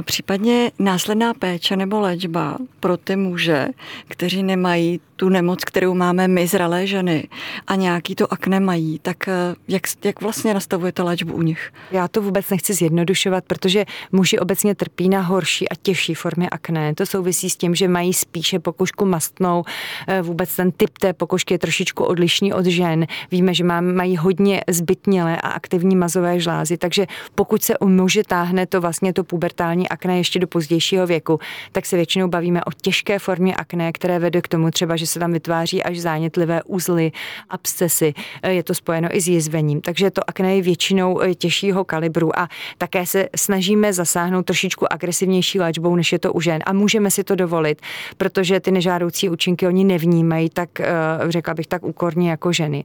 Případně 0.02 0.70
následná 0.78 1.34
péče 1.34 1.76
nebo 1.76 2.00
léčba 2.00 2.56
pro 2.80 2.96
ty 2.96 3.16
muže, 3.16 3.68
kteří 4.08 4.42
nemají 4.42 5.00
tu 5.16 5.28
nemoc, 5.28 5.64
kterou 5.64 5.94
máme 5.94 6.28
my 6.28 6.46
zralé 6.46 6.86
ženy 6.86 7.28
a 7.66 7.74
nějaký 7.74 8.14
to 8.14 8.32
akné 8.32 8.60
mají, 8.60 8.98
tak 8.98 9.28
eh, 9.28 9.32
jak, 9.68 9.82
jak 10.04 10.20
vlastně 10.20 10.54
nastavujete 10.54 11.02
léčbu 11.02 11.32
u 11.32 11.42
nich? 11.42 11.72
Já 11.90 12.08
to 12.08 12.22
vůbec 12.22 12.50
nechci 12.50 12.74
zjednodušovat, 12.74 13.44
protože 13.44 13.84
muži 14.12 14.38
obecně 14.38 14.74
trpí 14.74 15.08
na 15.08 15.20
horší 15.20 15.68
a 15.68 15.74
těžší 15.82 16.14
formy 16.14 16.50
akné. 16.50 16.94
To 16.94 17.06
souvisí 17.06 17.50
s 17.50 17.56
tím, 17.56 17.74
že 17.74 17.88
mají 17.88 18.14
spíše 18.14 18.58
pokožku 18.58 19.04
mastnou. 19.04 19.64
Eh, 20.08 20.22
vůbec 20.22 20.56
ten 20.56 20.72
typ 20.72 20.98
té 20.98 21.12
pokožky 21.12 21.54
je 21.54 21.58
trošičku 21.58 22.04
odlišný 22.04 22.52
od 22.52 22.66
žen. 22.66 23.06
Víme, 23.30 23.54
že 23.54 23.64
mají 23.64 24.16
hodně 24.16 24.60
zbytnělé 24.68 25.36
a 25.36 25.48
aktivní 25.48 25.96
mazové 25.96 26.40
žlázy, 26.40 26.76
takže 26.76 27.06
pokud 27.34 27.62
se 27.62 27.78
u 27.78 27.88
muže 27.88 28.22
táhne 28.24 28.66
to 28.66 28.80
vlastně 28.80 29.12
to 29.12 29.24
pubertální 29.24 29.65
akné 29.88 30.18
ještě 30.18 30.38
do 30.38 30.46
pozdějšího 30.46 31.06
věku, 31.06 31.40
tak 31.72 31.86
se 31.86 31.96
většinou 31.96 32.28
bavíme 32.28 32.64
o 32.64 32.72
těžké 32.82 33.18
formě 33.18 33.56
akné, 33.56 33.92
které 33.92 34.18
vede 34.18 34.42
k 34.42 34.48
tomu 34.48 34.70
třeba, 34.70 34.96
že 34.96 35.06
se 35.06 35.18
tam 35.18 35.32
vytváří 35.32 35.82
až 35.82 36.00
zánětlivé 36.00 36.62
uzly, 36.62 37.12
abscesy. 37.48 38.14
Je 38.48 38.62
to 38.62 38.74
spojeno 38.74 39.16
i 39.16 39.20
s 39.20 39.28
jizvením. 39.28 39.80
Takže 39.80 40.10
to 40.10 40.20
akné 40.26 40.56
je 40.56 40.62
většinou 40.62 41.22
eh, 41.22 41.34
těžšího 41.34 41.84
kalibru 41.84 42.38
a 42.38 42.48
také 42.78 43.06
se 43.06 43.28
snažíme 43.36 43.92
zasáhnout 43.92 44.46
trošičku 44.46 44.92
agresivnější 44.92 45.60
léčbou, 45.60 45.96
než 45.96 46.12
je 46.12 46.18
to 46.18 46.32
u 46.32 46.40
žen. 46.40 46.62
A 46.66 46.72
můžeme 46.72 47.10
si 47.10 47.24
to 47.24 47.34
dovolit, 47.34 47.82
protože 48.16 48.60
ty 48.60 48.70
nežádoucí 48.70 49.28
účinky 49.28 49.66
oni 49.66 49.84
nevnímají 49.84 50.50
tak, 50.50 50.80
eh, 50.80 50.86
řekla 51.28 51.54
bych, 51.54 51.66
tak 51.66 51.84
úkorně 51.84 52.30
jako 52.30 52.52
ženy. 52.52 52.84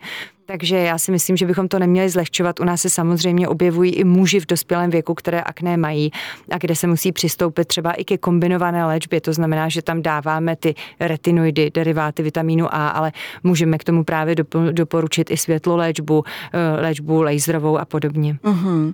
Takže 0.52 0.78
já 0.78 0.98
si 0.98 1.12
myslím, 1.12 1.38
že 1.38 1.46
bychom 1.46 1.68
to 1.68 1.80
neměli 1.80 2.10
zlehčovat. 2.10 2.60
U 2.60 2.64
nás 2.64 2.82
se 2.82 2.90
samozřejmě 2.90 3.48
objevují 3.48 3.92
i 3.96 4.04
muži 4.04 4.40
v 4.40 4.46
dospělém 4.46 4.90
věku, 4.90 5.14
které 5.14 5.42
akné 5.42 5.78
mají 5.78 6.12
a 6.52 6.58
kde 6.58 6.76
se 6.76 6.88
musí 6.88 7.12
přistoupit 7.12 7.68
třeba 7.68 7.92
i 7.92 8.04
ke 8.04 8.18
kombinované 8.18 8.86
léčbě. 8.86 9.22
To 9.22 9.34
znamená, 9.34 9.70
že 9.70 9.82
tam 9.82 10.02
dáváme 10.02 10.56
ty 10.56 10.76
retinoidy, 11.00 11.72
deriváty 11.74 12.24
vitamínu 12.24 12.76
A, 12.76 12.88
ale 12.88 13.12
můžeme 13.44 13.78
k 13.78 13.84
tomu 13.84 14.04
právě 14.04 14.36
doporučit 14.72 15.32
i 15.32 15.38
světlo 15.38 15.76
léčbu, 15.76 16.24
eh, 16.54 16.82
léčbu 16.82 17.22
laserovou 17.22 17.78
a 17.78 17.86
podobně. 17.86 18.38
Uh-huh. 18.44 18.94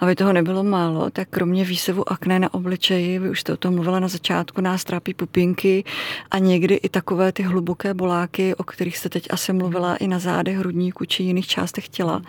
Aby 0.00 0.14
toho 0.14 0.32
nebylo 0.32 0.64
málo, 0.64 1.10
tak 1.10 1.28
kromě 1.30 1.64
výsevu 1.64 2.12
akné 2.12 2.38
na 2.38 2.54
obličeji, 2.54 3.18
vy 3.18 3.30
už 3.30 3.40
jste 3.40 3.52
o 3.52 3.56
tom 3.56 3.74
mluvila 3.74 4.00
na 4.00 4.08
začátku, 4.08 4.60
nás 4.60 4.84
trápí 4.84 5.14
pupinky 5.14 5.84
a 6.30 6.38
někdy 6.38 6.74
i 6.74 6.88
takové 6.88 7.32
ty 7.32 7.42
hluboké 7.42 7.94
boláky, 7.94 8.54
o 8.54 8.64
kterých 8.64 8.98
jste 8.98 9.08
teď 9.08 9.26
asi 9.30 9.52
mluvila 9.52 9.96
i 9.96 10.08
na 10.08 10.18
zádech, 10.18 10.56
hrudníku 10.56 10.95
hrudníku 10.96 11.04
či 11.04 11.22
jiných 11.22 11.46
částech 11.46 11.88
těla. 11.88 12.22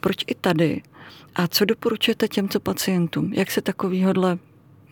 Proč 0.00 0.24
i 0.26 0.34
tady? 0.34 0.82
A 1.34 1.48
co 1.48 1.64
doporučujete 1.64 2.28
těmto 2.28 2.60
pacientům? 2.60 3.32
Jak 3.32 3.50
se 3.50 3.60
takovýhodle 3.62 4.38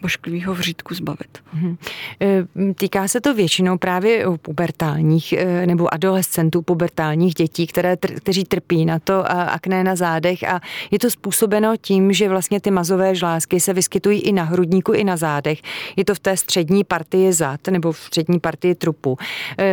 bošklivého 0.03 0.55
vřídku 0.55 0.95
zbavit. 0.95 1.39
Mhm. 1.53 1.77
E, 2.23 2.75
týká 2.75 3.09
se 3.09 3.21
to 3.21 3.35
většinou 3.35 3.79
právě 3.79 4.27
u 4.27 4.37
pubertálních 4.37 5.33
e, 5.33 5.67
nebo 5.67 5.95
adolescentů, 5.95 6.63
pubertálních 6.63 7.35
dětí, 7.35 7.67
které, 7.67 7.97
kteří 7.97 8.45
trpí 8.45 8.85
na 8.85 8.99
to 8.99 9.31
akné 9.31 9.85
na 9.85 9.97
zádech 9.97 10.45
a 10.45 10.61
je 10.91 10.99
to 10.99 11.11
způsobeno 11.11 11.77
tím, 11.77 12.13
že 12.13 12.29
vlastně 12.29 12.61
ty 12.61 12.71
mazové 12.71 13.15
žlázky 13.15 13.61
se 13.61 13.73
vyskytují 13.73 14.21
i 14.21 14.33
na 14.33 14.43
hrudníku, 14.45 14.93
i 14.93 15.05
na 15.05 15.17
zádech. 15.17 15.63
Je 15.97 16.05
to 16.05 16.15
v 16.15 16.19
té 16.19 16.37
střední 16.37 16.85
partii 16.85 17.33
zad 17.33 17.61
nebo 17.71 17.93
v 17.93 17.99
střední 17.99 18.41
partii 18.41 18.75
trupu. 18.75 19.19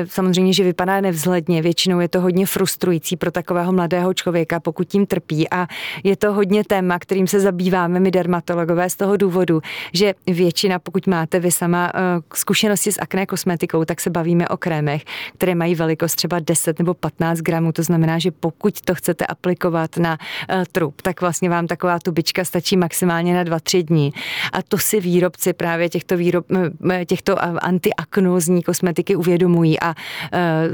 Samozřejmě, 0.05 0.53
že 0.53 0.63
vypadá 0.63 1.01
nevzhledně, 1.01 1.61
většinou 1.61 1.99
je 1.99 2.07
to 2.07 2.21
hodně 2.21 2.45
frustrující 2.45 3.15
pro 3.15 3.31
takového 3.31 3.71
mladého 3.71 4.13
člověka, 4.13 4.59
pokud 4.59 4.87
tím 4.87 5.05
trpí 5.05 5.49
a 5.49 5.67
je 6.03 6.15
to 6.15 6.33
hodně 6.33 6.63
téma, 6.63 6.99
kterým 6.99 7.27
se 7.27 7.39
zabýváme 7.39 7.99
my 7.99 8.11
dermatologové 8.11 8.89
z 8.89 8.95
toho 8.95 9.17
důvodu, 9.17 9.61
že 9.93 10.13
většina, 10.27 10.79
pokud 10.79 11.07
máte 11.07 11.39
vy 11.39 11.51
sama 11.51 11.91
eh, 11.95 11.99
zkušenosti 12.33 12.91
s 12.91 13.01
akné 13.01 13.25
kosmetikou, 13.25 13.85
tak 13.85 14.01
se 14.01 14.09
bavíme 14.09 14.47
o 14.47 14.57
krémech, 14.57 15.03
které 15.33 15.55
mají 15.55 15.75
velikost 15.75 16.15
třeba 16.15 16.39
10 16.39 16.79
nebo 16.79 16.93
15 16.93 17.39
gramů. 17.39 17.71
To 17.71 17.83
znamená, 17.83 18.19
že 18.19 18.31
pokud 18.31 18.81
to 18.81 18.95
chcete 18.95 19.25
aplikovat 19.25 19.97
na 19.97 20.17
eh, 20.49 20.63
trup, 20.71 21.01
tak 21.01 21.21
vlastně 21.21 21.49
vám 21.49 21.67
taková 21.67 21.99
tubička 21.99 22.45
stačí 22.45 22.77
maximálně 22.77 23.33
na 23.33 23.43
2-3 23.43 23.83
dní. 23.83 24.13
A 24.53 24.61
to 24.61 24.77
si 24.77 24.99
výrobci 24.99 25.53
právě 25.53 25.89
těchto, 25.89 26.17
výrob, 26.17 26.45
eh, 26.91 27.05
těchto 27.05 27.35
antiaknózní 27.63 28.63
kosmetiky 28.63 29.15
uvědomují 29.15 29.79
a 29.79 29.95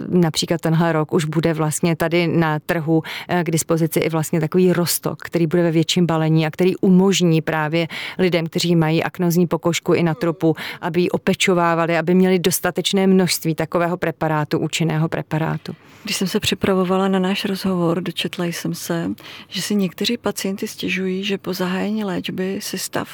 například 0.10 0.62
tenhle 0.62 0.92
rok 0.94 1.14
už 1.14 1.26
bude 1.26 1.54
vlastně 1.54 1.96
tady 1.96 2.28
na 2.28 2.60
trhu 2.60 3.04
k 3.44 3.52
dispozici 3.52 4.00
i 4.00 4.10
vlastně 4.10 4.40
takový 4.40 4.74
rostok, 4.74 5.22
který 5.22 5.48
bude 5.48 5.64
ve 5.64 5.72
větším 5.72 6.06
balení 6.06 6.46
a 6.46 6.52
který 6.52 6.76
umožní 6.76 7.42
právě 7.42 7.88
lidem, 8.20 8.46
kteří 8.46 8.76
mají 8.76 9.04
aknózní 9.04 9.33
nervózní 9.34 9.48
pokožku 9.48 9.94
i 9.94 10.04
na 10.04 10.14
trupu, 10.14 10.56
aby 10.82 11.02
ji 11.02 11.10
opečovávali, 11.10 11.98
aby 11.98 12.14
měli 12.14 12.40
dostatečné 12.40 13.08
množství 13.08 13.56
takového 13.56 13.98
preparátu, 13.98 14.60
účinného 14.60 15.10
preparátu. 15.10 15.76
Když 16.04 16.16
jsem 16.16 16.28
se 16.28 16.40
připravovala 16.40 17.08
na 17.08 17.20
náš 17.20 17.46
rozhovor, 17.46 18.02
dočetla 18.02 18.46
jsem 18.46 18.74
se, 18.76 19.10
že 19.48 19.62
si 19.62 19.76
někteří 19.76 20.18
pacienti 20.18 20.68
stěžují, 20.68 21.24
že 21.24 21.38
po 21.38 21.54
zahájení 21.54 22.04
léčby 22.04 22.60
si 22.62 22.78
stav 22.78 23.10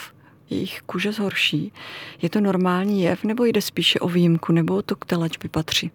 jejich 0.50 0.82
kůže 0.86 1.12
zhorší. 1.12 1.74
Je 2.22 2.30
to 2.30 2.42
normální 2.42 3.02
jev, 3.02 3.24
nebo 3.24 3.46
jde 3.46 3.62
spíše 3.62 4.00
o 4.00 4.08
výjimku, 4.08 4.54
nebo 4.54 4.82
to 4.82 4.96
k 4.96 5.06
té 5.06 5.16
léčbě 5.16 5.50
patří? 5.50 5.92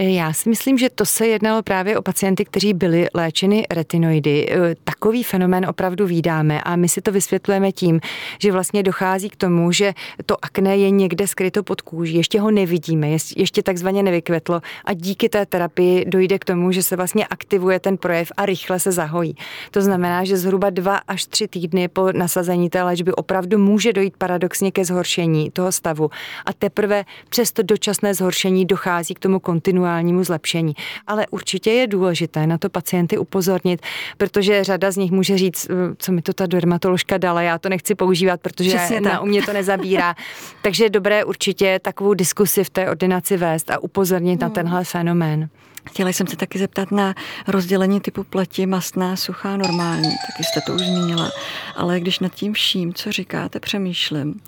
Já 0.00 0.32
si 0.32 0.48
myslím, 0.48 0.78
že 0.78 0.90
to 0.90 1.06
se 1.06 1.26
jednalo 1.26 1.62
právě 1.62 1.98
o 1.98 2.02
pacienty, 2.02 2.44
kteří 2.44 2.74
byli 2.74 3.06
léčeny 3.14 3.66
retinoidy. 3.70 4.46
E, 4.50 4.74
takový 4.84 5.22
fenomén 5.22 5.66
opravdu 5.68 6.06
výdáme 6.06 6.60
a 6.62 6.76
my 6.76 6.88
si 6.88 7.00
to 7.00 7.12
vysvětlujeme 7.12 7.72
tím, 7.72 8.00
že 8.38 8.52
vlastně 8.52 8.82
dochází 8.82 9.28
k 9.30 9.36
tomu, 9.36 9.72
že 9.72 9.94
to 10.26 10.44
akné 10.44 10.76
je 10.76 10.90
někde 10.90 11.26
skryto 11.26 11.62
pod 11.62 11.80
kůží, 11.80 12.14
ještě 12.14 12.40
ho 12.40 12.50
nevidíme, 12.50 13.08
ještě 13.36 13.62
takzvaně 13.62 14.02
nevykvetlo 14.02 14.60
a 14.84 14.94
díky 14.94 15.28
té 15.28 15.46
terapii 15.46 16.04
dojde 16.04 16.38
k 16.38 16.44
tomu, 16.44 16.72
že 16.72 16.82
se 16.82 16.96
vlastně 16.96 17.26
aktivuje 17.26 17.80
ten 17.80 17.96
projev 17.96 18.32
a 18.36 18.46
rychle 18.46 18.80
se 18.80 18.92
zahojí. 18.92 19.36
To 19.70 19.82
znamená, 19.82 20.24
že 20.24 20.36
zhruba 20.36 20.70
dva 20.70 20.96
až 20.96 21.26
tři 21.26 21.48
týdny 21.48 21.88
po 21.88 22.12
nasazení 22.12 22.70
té 22.70 22.82
léčby 22.82 23.12
opravdu 23.12 23.58
může 23.58 23.77
dojít 23.92 24.16
paradoxně 24.16 24.72
ke 24.72 24.84
zhoršení 24.84 25.50
toho 25.50 25.72
stavu 25.72 26.10
a 26.46 26.52
teprve 26.52 27.04
přes 27.28 27.52
to 27.52 27.62
dočasné 27.62 28.14
zhoršení 28.14 28.64
dochází 28.64 29.14
k 29.14 29.18
tomu 29.18 29.40
kontinuálnímu 29.40 30.24
zlepšení. 30.24 30.74
Ale 31.06 31.26
určitě 31.30 31.70
je 31.70 31.86
důležité 31.86 32.46
na 32.46 32.58
to 32.58 32.68
pacienty 32.68 33.18
upozornit, 33.18 33.82
protože 34.16 34.64
řada 34.64 34.90
z 34.90 34.96
nich 34.96 35.10
může 35.10 35.38
říct, 35.38 35.68
hm, 35.68 35.94
co 35.98 36.12
mi 36.12 36.22
to 36.22 36.32
ta 36.32 36.46
dermatoložka 36.46 37.18
dala, 37.18 37.42
já 37.42 37.58
to 37.58 37.68
nechci 37.68 37.94
používat, 37.94 38.40
protože 38.40 38.70
Přesně 38.70 39.00
na, 39.00 39.20
u 39.20 39.26
mě 39.26 39.42
to 39.42 39.52
nezabírá. 39.52 40.14
Takže 40.62 40.84
je 40.84 40.90
dobré 40.90 41.24
určitě 41.24 41.80
takovou 41.82 42.14
diskusi 42.14 42.64
v 42.64 42.70
té 42.70 42.90
ordinaci 42.90 43.36
vést 43.36 43.70
a 43.70 43.78
upozornit 43.78 44.40
no. 44.40 44.48
na 44.48 44.54
tenhle 44.54 44.84
fenomén. 44.84 45.48
Chtěla 45.88 46.10
jsem 46.10 46.26
se 46.26 46.36
taky 46.36 46.58
zeptat 46.58 46.90
na 46.90 47.14
rozdělení 47.46 48.00
typu 48.00 48.24
pleti, 48.24 48.66
mastná, 48.66 49.16
suchá, 49.16 49.56
normální. 49.56 50.10
Taky 50.26 50.44
jste 50.44 50.60
to 50.60 50.72
už 50.74 50.80
zmínila. 50.80 51.30
Ale 51.76 52.00
když 52.00 52.18
nad 52.18 52.34
tím 52.34 52.52
vším, 52.52 52.94
co 52.94 53.12
říkáte, 53.12 53.60
přemýšlím, 53.60 54.40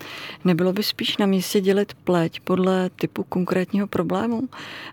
nebylo 0.45 0.73
by 0.73 0.83
spíš 0.83 1.17
na 1.17 1.25
místě 1.25 1.61
dělit 1.61 1.93
pleť 2.03 2.39
podle 2.39 2.89
typu 2.89 3.23
konkrétního 3.23 3.87
problému? 3.87 4.41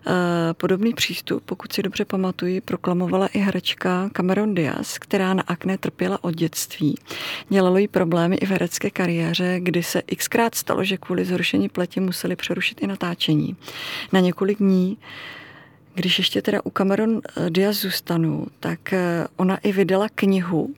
Eh, 0.07 0.53
podobný 0.53 0.93
přístup, 0.93 1.43
pokud 1.45 1.73
si 1.73 1.83
dobře 1.83 2.05
pamatuji, 2.05 2.61
proklamovala 2.61 3.27
i 3.27 3.39
herečka 3.39 4.09
Cameron 4.13 4.55
Diaz, 4.55 4.97
která 4.97 5.33
na 5.33 5.43
akné 5.47 5.77
trpěla 5.77 6.23
od 6.23 6.35
dětství. 6.35 6.97
Dělalo 7.49 7.77
jí 7.77 7.87
problémy 7.87 8.35
i 8.35 8.45
v 8.45 8.49
herecké 8.49 8.89
kariéře, 8.89 9.59
kdy 9.59 9.83
se 9.83 10.01
xkrát 10.17 10.55
stalo, 10.55 10.83
že 10.83 10.97
kvůli 10.97 11.25
zhoršení 11.25 11.69
pleti 11.69 11.99
museli 11.99 12.35
přerušit 12.35 12.81
i 12.81 12.87
natáčení. 12.87 13.55
Na 14.13 14.19
několik 14.19 14.57
dní 14.57 14.97
když 15.99 16.17
ještě 16.17 16.41
teda 16.41 16.59
u 16.63 16.69
Cameron 16.69 17.21
eh, 17.37 17.49
Diaz 17.49 17.77
zůstanu, 17.77 18.47
tak 18.59 18.93
eh, 18.93 19.27
ona 19.37 19.57
i 19.57 19.71
vydala 19.71 20.07
knihu, 20.15 20.75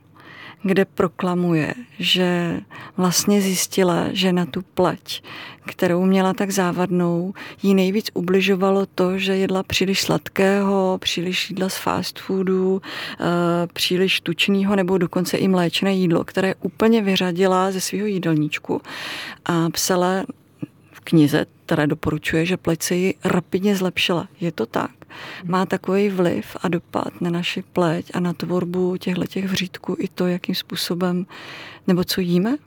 kde 0.64 0.86
proklamuje, 0.86 1.74
že 2.00 2.60
vlastně 2.98 3.42
zjistila, 3.42 4.08
že 4.12 4.34
na 4.34 4.46
tu 4.46 4.62
pleť, 4.62 5.24
kterou 5.66 6.06
měla 6.06 6.34
tak 6.34 6.52
závadnou, 6.52 7.34
jí 7.64 7.74
nejvíc 7.74 8.10
ubližovalo 8.14 8.86
to, 8.86 9.18
že 9.18 9.36
jedla 9.36 9.64
příliš 9.64 10.02
sladkého, 10.02 10.98
příliš 11.02 11.50
jídla 11.50 11.70
z 11.70 11.78
fast 11.78 12.20
foodu, 12.20 12.82
eh, 13.20 13.24
příliš 13.74 14.22
tučného 14.22 14.76
nebo 14.76 14.98
dokonce 14.98 15.38
i 15.38 15.48
mléčné 15.48 15.94
jídlo, 15.94 16.24
které 16.24 16.56
úplně 16.56 17.02
vyřadila 17.02 17.72
ze 17.72 17.82
svého 17.82 18.06
jídelníčku 18.06 18.82
a 19.46 19.70
psala 19.70 20.24
knize, 21.04 21.46
která 21.66 21.86
doporučuje, 21.86 22.46
že 22.46 22.58
pleť 22.58 22.84
se 22.84 22.96
ji 22.96 23.14
rapidně 23.24 23.76
zlepšila. 23.76 24.28
Je 24.40 24.52
to 24.52 24.66
tak? 24.66 24.92
má 25.44 25.66
takový 25.66 26.10
vliv 26.10 26.58
a 26.62 26.68
dopad 26.68 27.22
na 27.22 27.30
naši 27.30 27.64
pleť 27.74 28.12
a 28.14 28.20
na 28.20 28.34
tvorbu 28.34 28.98
těchto 28.98 29.26
těch 29.26 29.46
vřítků 29.46 29.96
i 30.00 30.08
to, 30.08 30.28
jakým 30.28 30.56
způsobem 30.56 31.26
nebo 31.88 32.04
co 32.04 32.22
jíme? 32.22 32.58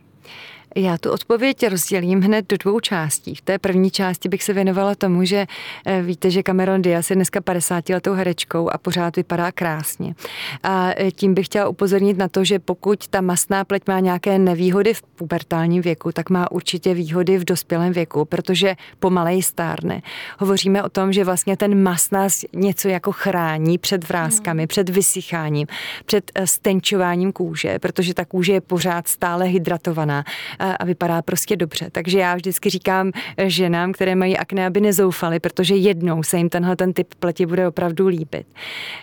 Já 0.77 0.99
tu 0.99 1.11
odpověď 1.11 1.69
rozdělím 1.69 2.21
hned 2.21 2.49
do 2.49 2.57
dvou 2.57 2.81
částí. 2.81 3.35
V 3.35 3.41
té 3.41 3.59
první 3.59 3.91
části 3.91 4.29
bych 4.29 4.43
se 4.43 4.53
věnovala 4.53 4.95
tomu, 4.95 5.25
že 5.25 5.47
eh, 5.87 6.03
víte, 6.03 6.31
že 6.31 6.43
Cameron 6.43 6.83
Diaz 6.83 7.11
je 7.11 7.17
dneska 7.17 7.41
50 7.41 7.89
letou 7.89 8.13
herečkou 8.13 8.71
a 8.71 8.79
pořád 8.79 9.17
vypadá 9.17 9.53
krásně. 9.53 10.15
A 10.63 10.91
eh, 10.97 11.11
tím 11.11 11.35
bych 11.35 11.47
chtěla 11.47 11.69
upozornit 11.69 12.19
na 12.19 12.29
to, 12.29 12.45
že 12.45 12.59
pokud 12.59 13.09
ta 13.09 13.21
mastná 13.21 13.65
pleť 13.65 13.83
má 13.89 14.01
nějaké 14.01 14.39
nevýhody 14.39 14.95
v 14.95 15.03
pubertálním 15.03 15.83
věku, 15.83 16.13
tak 16.13 16.31
má 16.31 16.51
určitě 16.51 16.95
výhody 16.95 17.39
v 17.39 17.45
dospělém 17.45 17.93
věku, 17.93 18.25
protože 18.25 18.75
pomalej 18.99 19.43
stárne. 19.43 20.03
Hovoříme 20.39 20.83
o 20.83 20.89
tom, 20.89 21.13
že 21.13 21.25
vlastně 21.25 21.57
ten 21.57 21.83
mast 21.83 22.13
nás 22.13 22.45
něco 22.53 22.89
jako 22.89 23.13
chrání 23.13 23.79
před 23.79 24.09
vrázkami, 24.09 24.63
hmm. 24.63 24.69
před 24.69 24.89
vysycháním, 24.89 25.67
před 26.07 26.31
eh, 26.35 26.47
stenčováním 26.47 27.33
kůže, 27.33 27.79
protože 27.79 28.15
ta 28.15 28.25
kůže 28.25 28.53
je 28.53 28.61
pořád 28.61 29.09
stále 29.09 29.45
hydratovaná 29.45 30.25
a 30.73 30.85
vypadá 30.85 31.23
prostě 31.23 31.57
dobře. 31.57 31.89
Takže 31.93 32.19
já 32.19 32.35
vždycky 32.35 32.71
říkám 32.71 33.11
ženám, 33.47 33.93
které 33.93 34.15
mají 34.15 34.39
akné, 34.39 34.67
aby 34.67 34.81
nezoufaly, 34.81 35.41
protože 35.41 35.75
jednou 35.75 36.23
se 36.23 36.37
jim 36.37 36.49
tenhle 36.49 36.77
ten 36.77 36.93
typ 36.93 37.15
pleti 37.19 37.47
bude 37.47 37.69
opravdu 37.69 38.07
líbit. 38.07 38.47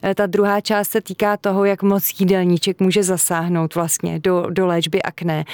E, 0.03 0.15
ta 0.15 0.25
druhá 0.25 0.61
část 0.61 0.89
se 0.89 1.01
týká 1.01 1.37
toho, 1.37 1.65
jak 1.65 1.83
moc 1.83 2.19
jídelníček 2.19 2.79
může 2.79 3.03
zasáhnout 3.03 3.75
vlastně 3.75 4.19
do, 4.19 4.45
do 4.49 4.65
léčby 4.67 5.01
akné. 5.01 5.45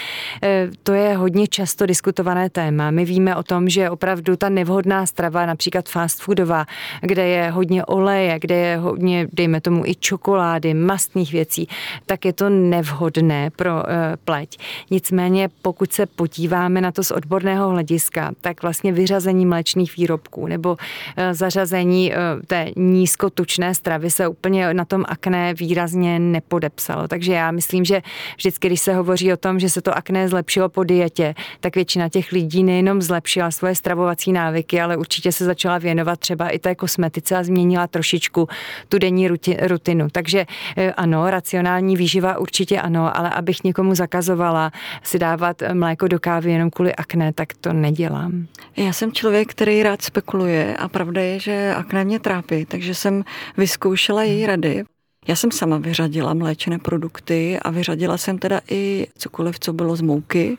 E, 0.44 0.68
to 0.84 0.94
je 0.94 1.16
hodně 1.16 1.48
často 1.48 1.86
diskutované 1.86 2.50
téma. 2.50 2.92
My 2.92 3.06
víme 3.06 3.36
o 3.36 3.44
tom, 3.44 3.70
že 3.70 3.90
opravdu 3.90 4.36
ta 4.36 4.50
nevhodná 4.50 5.06
strava, 5.06 5.46
například 5.46 5.90
fast 5.90 6.22
foodová, 6.22 6.66
kde 7.02 7.28
je 7.28 7.50
hodně 7.50 7.86
oleje, 7.86 8.40
kde 8.40 8.56
je 8.56 8.78
hodně, 8.78 9.28
dejme 9.34 9.62
tomu, 9.62 9.86
i 9.86 9.96
čokolády, 9.96 10.74
mastných 10.74 11.32
věcí, 11.32 11.68
tak 12.06 12.26
je 12.26 12.34
to 12.34 12.50
nevhodné 12.50 13.50
pro 13.50 13.90
e, 13.90 14.18
pleť. 14.18 14.58
Nicméně, 14.92 15.50
pokud 15.62 15.94
se 15.98 16.06
podíváme 16.06 16.82
na 16.82 16.92
to 16.92 17.04
z 17.04 17.12
odborného 17.12 17.70
hlediska, 17.70 18.32
tak 18.42 18.62
vlastně 18.62 18.92
vyřazení 18.92 19.46
mléčných 19.46 19.98
výrobků 19.98 20.48
nebo 20.48 20.78
eh, 21.18 21.34
zařazení 21.34 22.14
eh, 22.14 22.18
té 22.48 22.72
nízkotučné 22.76 23.76
stravy 23.76 24.10
se 24.10 24.28
úplně 24.28 24.74
na 24.74 24.86
tom 24.86 25.06
akné 25.08 25.54
výrazně 25.54 26.20
nepodepsalo. 26.20 27.08
Takže 27.08 27.34
já 27.34 27.52
myslím, 27.52 27.86
že 27.86 28.02
vždycky, 28.38 28.68
když 28.68 28.82
se 28.82 28.94
hovoří 28.94 29.34
o 29.34 29.38
tom, 29.38 29.60
že 29.60 29.70
se 29.70 29.82
to 29.82 29.98
akné 29.98 30.30
zlepšilo 30.30 30.70
po 30.70 30.84
dietě, 30.84 31.36
tak 31.60 31.76
většina 31.76 32.10
těch 32.10 32.32
lidí 32.32 32.64
nejenom 32.64 33.02
zlepšila 33.02 33.52
svoje 33.52 33.76
stravovací 33.76 34.32
návyky, 34.32 34.82
ale 34.82 34.98
určitě 34.98 35.32
se 35.32 35.46
začala 35.46 35.78
věnovat 35.78 36.20
třeba 36.20 36.50
i 36.50 36.60
té 36.60 36.76
kosmetice 36.76 37.38
a 37.38 37.44
změnila 37.44 37.88
trošičku 37.88 38.48
tu 38.90 38.98
denní 39.00 39.28
rutinu. 39.62 40.08
Takže 40.12 40.46
eh, 40.78 40.94
ano, 40.94 41.30
racionální 41.30 41.98
výživa 41.98 42.38
určitě 42.38 42.82
ano, 42.82 43.18
ale 43.18 43.30
abych 43.30 43.64
někomu 43.64 43.96
zakazovala 43.96 44.72
si 45.04 45.20
dávat 45.20 45.62
mléko 45.88 46.08
do 46.08 46.20
kávy 46.20 46.52
jenom 46.52 46.70
kvůli 46.70 46.96
akné, 46.96 47.34
tak 47.34 47.54
to 47.54 47.74
nedělám. 47.74 48.48
Já 48.78 48.94
jsem 48.94 49.12
člověk, 49.12 49.52
který 49.52 49.84
rád 49.84 50.02
spekuluje 50.02 50.76
a 50.78 50.88
pravda 50.88 51.22
je, 51.22 51.40
že 51.40 51.74
akné 51.76 52.06
mě 52.06 52.20
trápí, 52.20 52.66
takže 52.66 52.96
jsem 52.96 53.24
vyzkoušela 53.58 54.24
její 54.24 54.46
rady. 54.46 54.84
Já 55.28 55.36
jsem 55.36 55.52
sama 55.52 55.78
vyřadila 55.78 56.34
mléčné 56.34 56.80
produkty 56.80 57.60
a 57.62 57.72
vyřadila 57.72 58.18
jsem 58.18 58.38
teda 58.38 58.62
i 58.70 59.08
cokoliv, 59.18 59.60
co 59.60 59.74
bylo 59.74 59.96
z 59.96 60.02
mouky. 60.02 60.58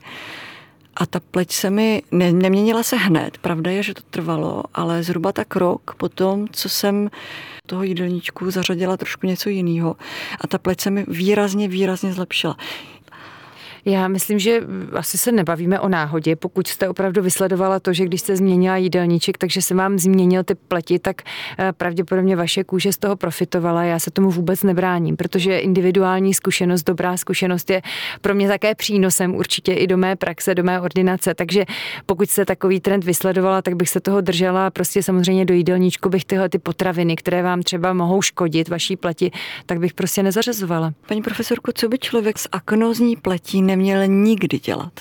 A 0.96 1.06
ta 1.06 1.20
pleť 1.20 1.52
se 1.52 1.70
mi 1.70 2.02
ne, 2.12 2.32
neměnila 2.32 2.82
se 2.82 2.96
hned. 2.96 3.38
Pravda 3.38 3.70
je, 3.70 3.82
že 3.82 3.94
to 3.94 4.02
trvalo, 4.10 4.62
ale 4.74 5.02
zhruba 5.02 5.32
tak 5.32 5.56
rok 5.56 5.94
potom, 5.96 6.48
co 6.52 6.68
jsem 6.68 7.10
toho 7.66 7.82
jídelníčku 7.82 8.50
zařadila 8.50 8.96
trošku 8.96 9.26
něco 9.26 9.48
jiného. 9.48 9.96
A 10.40 10.46
ta 10.46 10.58
pleť 10.58 10.80
se 10.80 10.90
mi 10.90 11.04
výrazně, 11.08 11.68
výrazně 11.68 12.12
zlepšila. 12.12 12.56
Já 13.88 14.09
myslím, 14.09 14.38
že 14.38 14.61
asi 14.92 15.18
se 15.18 15.33
nebavíme 15.33 15.81
o 15.81 15.88
náhodě. 15.88 16.37
Pokud 16.37 16.66
jste 16.66 16.88
opravdu 16.88 17.22
vysledovala 17.22 17.81
to, 17.81 17.92
že 17.92 18.05
když 18.05 18.20
jste 18.20 18.37
změnila 18.37 18.77
jídelníček, 18.77 19.38
takže 19.38 19.62
se 19.62 19.74
vám 19.74 19.98
změnil 19.98 20.44
ty 20.44 20.55
pleti, 20.55 20.98
tak 20.98 21.22
eh, 21.59 21.72
pravděpodobně 21.72 22.37
vaše 22.37 22.64
kůže 22.64 22.92
z 22.92 22.98
toho 22.98 23.16
profitovala. 23.16 23.85
Já 23.85 23.98
se 23.98 24.11
tomu 24.11 24.31
vůbec 24.31 24.62
nebráním, 24.62 25.16
protože 25.16 25.59
individuální 25.59 26.35
zkušenost, 26.35 26.83
dobrá 26.83 27.16
zkušenost 27.16 27.70
je 27.70 27.83
pro 28.20 28.35
mě 28.35 28.48
také 28.48 28.74
přínosem 28.74 29.35
určitě 29.35 29.72
i 29.72 29.87
do 29.87 29.96
mé 29.96 30.16
praxe, 30.16 30.55
do 30.55 30.62
mé 30.62 30.81
ordinace. 30.81 31.35
Takže 31.35 31.64
pokud 32.07 32.31
jste 32.31 32.44
takový 32.44 32.81
trend 32.81 33.05
vysledovala, 33.05 33.62
tak 33.62 33.74
bych 33.74 33.88
se 33.88 34.01
toho 34.01 34.20
držela. 34.20 34.70
Prostě 34.70 35.03
samozřejmě 35.03 35.44
do 35.44 35.55
jídelníčku 35.55 36.09
bych 36.09 36.24
tyhle 36.24 36.48
ty 36.48 36.59
potraviny, 36.59 37.16
které 37.16 37.42
vám 37.42 37.62
třeba 37.62 37.92
mohou 37.92 38.22
škodit 38.22 38.68
vaší 38.68 38.96
pleti, 38.96 39.31
tak 39.66 39.79
bych 39.79 39.94
prostě 39.94 40.22
nezařazovala. 40.22 40.92
Paní 41.09 41.22
profesorko, 41.22 41.72
co 41.74 41.88
by 41.88 41.98
člověk 41.98 42.38
s 42.38 42.48
aknozní 42.53 43.16
pletí 43.16 43.62
neměl 43.78 44.06
nikdy 44.06 44.58
dělat? 44.58 44.92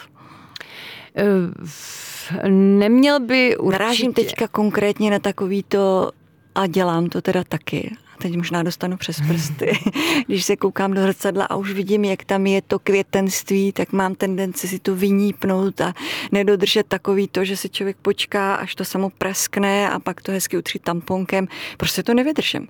Eh, 1.16 2.50
neměl 2.50 3.20
by 3.20 3.58
určitě... 3.58 3.84
Narážím 3.84 4.14
teďka 4.14 4.48
konkrétně 4.48 5.12
na 5.12 5.20
takový 5.20 5.64
to 5.64 6.12
a 6.56 6.68
dělám 6.68 7.10
to 7.10 7.22
teda 7.22 7.44
taky. 7.44 7.96
A 8.14 8.22
teď 8.22 8.38
možná 8.38 8.64
dostanu 8.64 8.98
přes 8.98 9.22
prsty. 9.28 9.72
Když 10.28 10.46
se 10.46 10.56
koukám 10.56 10.94
do 10.94 11.02
zrcadla 11.02 11.46
a 11.46 11.56
už 11.56 11.74
vidím, 11.74 12.06
jak 12.06 12.26
tam 12.26 12.48
je 12.48 12.62
to 12.62 12.80
květenství, 12.80 13.72
tak 13.72 13.92
mám 13.92 14.16
tendenci 14.16 14.68
si 14.68 14.80
to 14.80 14.96
vynípnout 14.96 15.82
a 15.82 15.94
nedodržet 16.32 16.88
takový 16.88 17.28
to, 17.28 17.46
že 17.46 17.58
si 17.58 17.70
člověk 17.70 17.98
počká, 18.02 18.56
až 18.56 18.76
to 18.76 18.86
samo 18.86 19.10
praskne 19.10 19.90
a 19.90 20.00
pak 20.00 20.22
to 20.22 20.32
hezky 20.32 20.58
utří 20.58 20.80
tamponkem. 20.80 21.48
Prostě 21.78 22.04
to 22.04 22.14
nevydržím. 22.14 22.68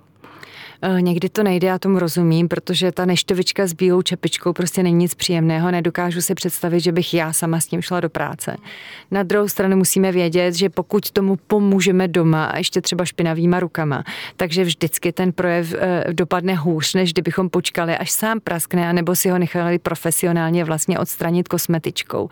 Eh, 0.82 1.02
někdy 1.02 1.28
to 1.28 1.42
nejde, 1.42 1.68
já 1.68 1.78
tomu 1.78 1.98
rozumím, 1.98 2.48
protože 2.48 2.92
ta 2.92 3.04
neštovička 3.04 3.66
s 3.66 3.72
bílou 3.72 4.02
čepičkou 4.02 4.52
prostě 4.52 4.82
není 4.82 4.96
nic 4.96 5.14
příjemného. 5.14 5.70
Nedokážu 5.70 6.20
si 6.20 6.34
představit, 6.34 6.80
že 6.80 6.92
bych 6.92 7.14
já 7.14 7.32
sama 7.32 7.60
s 7.60 7.66
tím 7.66 7.82
šla 7.82 8.00
do 8.00 8.10
práce. 8.10 8.56
Na 9.10 9.22
druhou 9.22 9.48
stranu 9.48 9.76
musíme 9.76 10.12
vědět, 10.12 10.54
že 10.54 10.68
pokud 10.68 11.10
tomu 11.10 11.36
pomůžeme 11.46 12.08
doma 12.08 12.44
a 12.44 12.58
ještě 12.58 12.80
třeba 12.80 13.04
špinavýma 13.04 13.60
rukama, 13.60 14.04
takže 14.36 14.64
vždycky 14.64 15.12
ten 15.12 15.32
projev 15.32 15.74
eh, 15.78 16.04
dopadne 16.12 16.54
hůř, 16.54 16.94
než 16.94 17.12
kdybychom 17.12 17.50
počkali, 17.50 17.96
až 17.96 18.10
sám 18.10 18.40
praskne, 18.40 18.88
anebo 18.88 19.14
si 19.14 19.28
ho 19.28 19.38
nechali 19.38 19.78
profesionálně 19.78 20.64
vlastně 20.64 20.98
odstranit 20.98 21.48
kosmetičkou. 21.48 22.28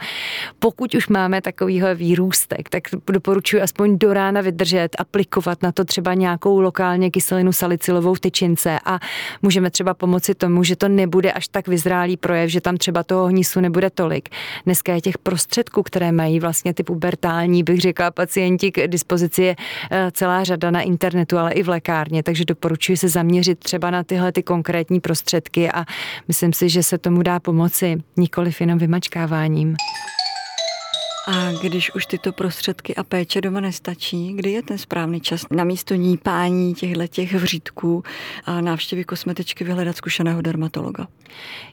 Pokud 0.59 0.94
už 0.94 1.09
máme 1.09 1.42
takovýhle 1.42 1.94
výrůstek, 1.94 2.68
tak 2.68 2.82
doporučuji 3.12 3.62
aspoň 3.62 3.98
do 3.98 4.12
rána 4.12 4.40
vydržet, 4.40 4.88
aplikovat 4.98 5.62
na 5.62 5.72
to 5.72 5.85
třeba 5.85 6.14
nějakou 6.14 6.61
lokálně 6.61 7.11
kyselinu 7.11 7.52
salicylovou 7.52 8.14
v 8.14 8.20
tyčince 8.37 8.79
a 8.85 8.99
můžeme 9.42 9.70
třeba 9.70 9.94
pomoci 9.94 10.35
tomu, 10.35 10.64
že 10.64 10.77
to 10.77 10.88
nebude 10.88 11.33
až 11.33 11.49
tak 11.49 11.68
vyzrálý 11.68 12.16
projev, 12.16 12.51
že 12.51 12.61
tam 12.61 12.77
třeba 12.77 13.03
toho 13.03 13.27
hnisu 13.27 13.61
nebude 13.61 13.90
tolik. 13.90 14.29
Dneska 14.64 14.94
je 14.94 15.01
těch 15.01 15.18
prostředků, 15.18 15.83
které 15.83 16.12
mají 16.12 16.40
vlastně 16.40 16.75
ty 16.75 16.83
pubertální, 16.83 17.62
bych 17.62 17.81
řekla, 17.81 18.11
pacienti 18.11 18.72
k 18.72 18.88
dispozici 18.88 19.42
je 19.42 19.57
eh, 19.90 20.11
celá 20.12 20.44
řada 20.44 20.70
na 20.70 20.81
internetu, 20.81 21.38
ale 21.38 21.53
i 21.53 21.62
v 21.62 21.68
lékárně, 21.68 22.22
takže 22.22 22.44
doporučuji 22.44 22.96
se 22.96 23.09
zaměřit 23.09 23.59
třeba 23.59 23.90
na 23.90 24.05
tyhle 24.05 24.33
ty 24.33 24.42
konkrétní 24.42 25.01
prostředky 25.01 25.72
a 25.72 25.85
myslím 26.29 26.53
si, 26.53 26.68
že 26.68 26.83
se 26.83 26.99
tomu 26.99 27.22
dá 27.22 27.40
pomoci, 27.40 27.96
nikoliv 28.16 28.61
jenom 28.61 28.79
vymačkáváním. 28.79 29.77
A 31.28 31.52
když 31.62 31.94
už 31.94 32.06
tyto 32.06 32.32
prostředky 32.32 32.94
a 32.94 33.04
péče 33.04 33.40
doma 33.40 33.60
nestačí, 33.60 34.32
kdy 34.34 34.52
je 34.52 34.62
ten 34.62 34.78
správný 34.78 35.20
čas 35.20 35.46
na 35.50 35.64
místo 35.64 35.94
nípání 35.94 36.74
těchto 36.74 37.06
těch 37.06 37.34
vřídků 37.34 38.02
a 38.44 38.60
návštěvy 38.60 39.04
kosmetičky 39.04 39.64
vyhledat 39.64 39.96
zkušeného 39.96 40.42
dermatologa? 40.42 41.06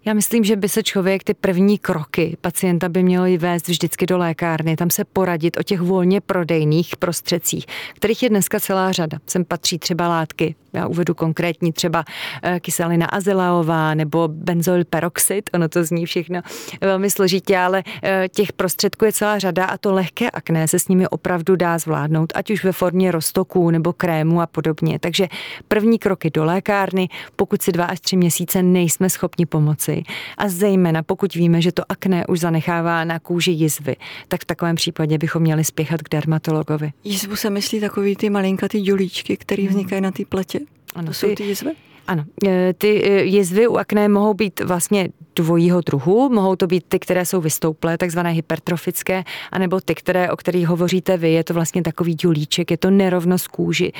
Já 0.06 0.14
myslím, 0.14 0.44
že 0.44 0.56
by 0.56 0.70
se 0.70 0.84
člověk 0.84 1.24
ty 1.24 1.34
první 1.34 1.78
kroky 1.78 2.38
pacienta 2.42 2.90
by 2.90 3.04
měl 3.04 3.24
vést 3.38 3.68
vždycky 3.68 4.06
do 4.06 4.18
lékárny, 4.18 4.76
tam 4.76 4.90
se 4.90 5.06
poradit 5.06 5.58
o 5.58 5.64
těch 5.64 5.82
volně 5.82 6.22
prodejných 6.22 6.96
prostředcích, 6.96 7.66
kterých 7.94 8.24
je 8.24 8.30
dneska 8.30 8.60
celá 8.60 8.92
řada. 8.92 9.18
Sem 9.28 9.46
patří 9.46 9.80
třeba 9.80 10.08
látky, 10.08 10.56
já 10.74 10.88
uvedu 10.88 11.14
konkrétní 11.14 11.74
třeba 11.74 12.06
eh, 12.44 12.60
kyselina 12.60 13.06
azylaová 13.06 13.94
nebo 13.94 14.28
benzoyl 14.28 14.86
peroxid, 14.86 15.50
ono 15.54 15.70
to 15.70 15.84
zní 15.84 16.06
všechno 16.06 16.42
velmi 16.82 17.10
složitě, 17.10 17.58
ale 17.58 17.84
eh, 18.04 18.28
těch 18.30 18.54
prostředků 18.54 19.06
je 19.06 19.14
celá 19.14 19.40
řada 19.44 19.66
a 19.66 19.78
to 19.78 19.94
lehké 19.94 20.32
akné 20.32 20.68
se 20.68 20.80
s 20.80 20.88
nimi 20.88 21.08
opravdu 21.08 21.56
dá 21.56 21.78
zvládnout, 21.78 22.34
ať 22.36 22.52
už 22.52 22.64
ve 22.64 22.72
formě 22.72 23.12
roztoků 23.12 23.72
nebo 23.72 23.94
krému 23.94 24.42
a 24.42 24.48
podobně. 24.48 25.00
Takže 25.00 25.28
první 25.68 26.00
kroky 26.00 26.30
do 26.30 26.46
lékárny, 26.46 27.10
pokud 27.36 27.62
si 27.62 27.72
dva 27.72 27.86
až 27.86 28.00
tři 28.00 28.18
měsíce 28.18 28.64
nejsme 28.64 29.10
schopni 29.10 29.46
pomoci 29.46 30.04
a 30.38 30.50
zejména 30.50 31.04
pokud 31.04 31.36
víme, 31.36 31.62
že 31.62 31.72
to 31.72 31.84
akné 31.90 32.28
už 32.28 32.40
zanechává 32.40 33.04
na 33.04 33.20
kůži 33.20 33.52
jizvy, 33.52 33.96
tak 34.28 34.42
v 34.42 34.46
takovém 34.46 34.76
případě 34.76 35.18
bychom 35.18 35.42
měli 35.42 35.64
spěchat 35.64 36.02
k 36.02 36.10
dermatologovi. 36.10 36.92
Jizvu 37.04 37.36
se 37.36 37.50
myslí 37.50 37.80
takový 37.80 38.16
ty 38.16 38.30
malinkatý 38.30 38.82
dělíčky, 38.82 39.38
které 39.38 39.68
vznikají 39.68 40.02
na 40.02 40.12
té 40.12 40.26
pletě. 40.26 40.60
Ano, 40.96 41.08
to 41.08 41.14
jsou 41.14 41.36
ty 41.36 41.44
jizvy? 41.44 41.72
Ano, 42.08 42.26
e, 42.48 42.74
ty 42.74 43.04
e, 43.04 43.24
jizvy 43.24 43.68
u 43.68 43.76
akné 43.76 44.08
mohou 44.08 44.34
být 44.34 44.60
vlastně 44.60 45.10
dvojího 45.36 45.82
druhu. 45.82 46.30
Mohou 46.30 46.56
to 46.56 46.68
být 46.68 46.86
ty, 46.88 47.00
které 47.00 47.26
jsou 47.26 47.42
vystouplé, 47.42 47.98
takzvané 47.98 48.30
hypertrofické, 48.30 49.24
anebo 49.52 49.82
ty, 49.82 49.96
které, 49.96 50.32
o 50.32 50.38
kterých 50.38 50.68
hovoříte 50.68 51.18
vy. 51.18 51.32
Je 51.32 51.44
to 51.44 51.54
vlastně 51.54 51.82
takový 51.82 52.16
dělíček, 52.16 52.72
je 52.72 52.78
to 52.78 52.92
nerovnost 52.92 53.48
kůži. 53.48 53.92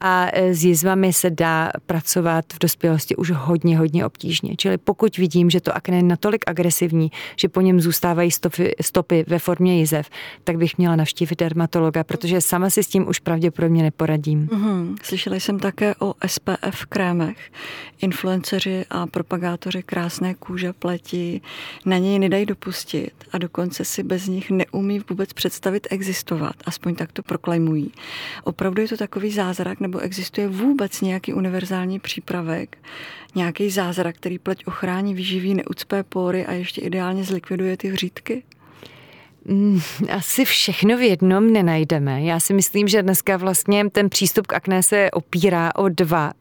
A 0.00 0.28
e, 0.32 0.54
s 0.54 0.64
jizvami 0.64 1.12
se 1.12 1.30
dá 1.30 1.70
pracovat 1.86 2.44
v 2.54 2.58
dospělosti 2.58 3.16
už 3.16 3.30
hodně, 3.30 3.78
hodně 3.78 4.06
obtížně. 4.06 4.56
Čili 4.56 4.78
pokud 4.78 5.16
vidím, 5.16 5.50
že 5.50 5.60
to 5.60 5.76
akné 5.76 5.96
je 5.96 6.02
natolik 6.02 6.44
agresivní, 6.46 7.10
že 7.36 7.48
po 7.48 7.60
něm 7.60 7.80
zůstávají 7.80 8.30
stopy, 8.30 8.74
stopy 8.80 9.24
ve 9.28 9.38
formě 9.38 9.78
jizev, 9.78 10.10
tak 10.44 10.56
bych 10.56 10.78
měla 10.78 10.96
navštívit 10.96 11.38
dermatologa, 11.38 12.04
protože 12.04 12.40
sama 12.40 12.70
si 12.70 12.82
s 12.82 12.86
tím 12.86 13.08
už 13.08 13.18
pravděpodobně 13.18 13.82
neporadím. 13.82 14.46
Mm-hmm. 14.46 14.96
Slyšela 15.02 15.36
jsem 15.36 15.58
také 15.58 15.94
o 16.00 16.14
SPF 16.26 16.86
krémech. 16.88 17.41
Influenceři 18.00 18.84
a 18.90 19.06
propagátoři 19.06 19.82
krásné 19.82 20.34
kůže 20.34 20.72
pleti 20.72 21.40
na 21.84 21.98
něj 21.98 22.18
nedají 22.18 22.46
dopustit 22.46 23.12
a 23.32 23.38
dokonce 23.38 23.84
si 23.84 24.02
bez 24.02 24.26
nich 24.26 24.50
neumí 24.50 25.00
vůbec 25.10 25.32
představit 25.32 25.86
existovat. 25.90 26.54
Aspoň 26.64 26.94
tak 26.94 27.12
to 27.12 27.22
proklamují. 27.22 27.92
Opravdu 28.44 28.82
je 28.82 28.88
to 28.88 28.96
takový 28.96 29.30
zázrak, 29.30 29.80
nebo 29.80 29.98
existuje 29.98 30.48
vůbec 30.48 31.00
nějaký 31.00 31.34
univerzální 31.34 32.00
přípravek, 32.00 32.78
nějaký 33.34 33.70
zázrak, 33.70 34.16
který 34.16 34.38
pleť 34.38 34.66
ochrání, 34.66 35.14
vyživí, 35.14 35.54
neucpé 35.54 36.02
pory 36.02 36.46
a 36.46 36.52
ještě 36.52 36.80
ideálně 36.80 37.24
zlikviduje 37.24 37.76
ty 37.76 37.88
hřídky? 37.88 38.42
Mm, 39.44 39.80
asi 40.10 40.44
všechno 40.44 40.96
v 40.96 41.02
jednom 41.02 41.52
nenajdeme. 41.52 42.22
Já 42.22 42.40
si 42.40 42.54
myslím, 42.54 42.88
že 42.88 43.02
dneska 43.02 43.36
vlastně 43.36 43.90
ten 43.90 44.08
přístup 44.08 44.46
k 44.46 44.52
akné 44.52 44.82
se 44.82 45.10
opírá 45.10 45.72
o 45.76 45.88
dva 45.88 46.32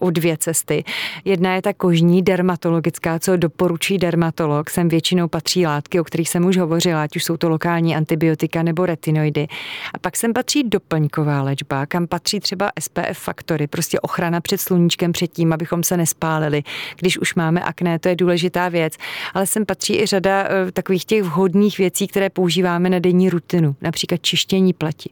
o 0.00 0.10
dvě 0.10 0.36
cesty. 0.36 0.84
Jedna 1.24 1.54
je 1.54 1.62
ta 1.62 1.72
kožní 1.72 2.22
dermatologická, 2.22 3.18
co 3.18 3.36
doporučí 3.36 3.98
dermatolog. 3.98 4.70
Sem 4.70 4.88
většinou 4.88 5.28
patří 5.28 5.66
látky, 5.66 6.00
o 6.00 6.04
kterých 6.04 6.28
jsem 6.28 6.44
už 6.44 6.56
hovořila, 6.56 7.02
ať 7.02 7.16
už 7.16 7.24
jsou 7.24 7.36
to 7.36 7.48
lokální 7.48 7.96
antibiotika 7.96 8.62
nebo 8.62 8.86
retinoidy. 8.86 9.46
A 9.94 9.98
pak 9.98 10.16
sem 10.16 10.32
patří 10.32 10.62
doplňková 10.62 11.42
léčba, 11.42 11.86
kam 11.86 12.06
patří 12.06 12.40
třeba 12.40 12.70
SPF 12.80 13.18
faktory, 13.18 13.66
prostě 13.66 14.00
ochrana 14.00 14.40
před 14.40 14.60
sluníčkem 14.60 15.12
před 15.12 15.26
tím, 15.26 15.52
abychom 15.52 15.82
se 15.82 15.96
nespálili. 15.96 16.62
Když 16.96 17.18
už 17.18 17.34
máme 17.34 17.60
akné, 17.60 17.98
to 17.98 18.08
je 18.08 18.16
důležitá 18.16 18.68
věc. 18.68 18.94
Ale 19.34 19.46
sem 19.46 19.66
patří 19.66 20.00
i 20.00 20.06
řada 20.06 20.44
eh, 20.44 20.72
takových 20.72 21.04
těch 21.04 21.22
vhodných 21.22 21.78
věcí, 21.78 22.06
které 22.06 22.30
používáme 22.30 22.49
na 22.88 22.98
denní 22.98 23.30
rutinu, 23.30 23.76
například 23.80 24.22
čištění 24.22 24.72
pleti. 24.72 25.10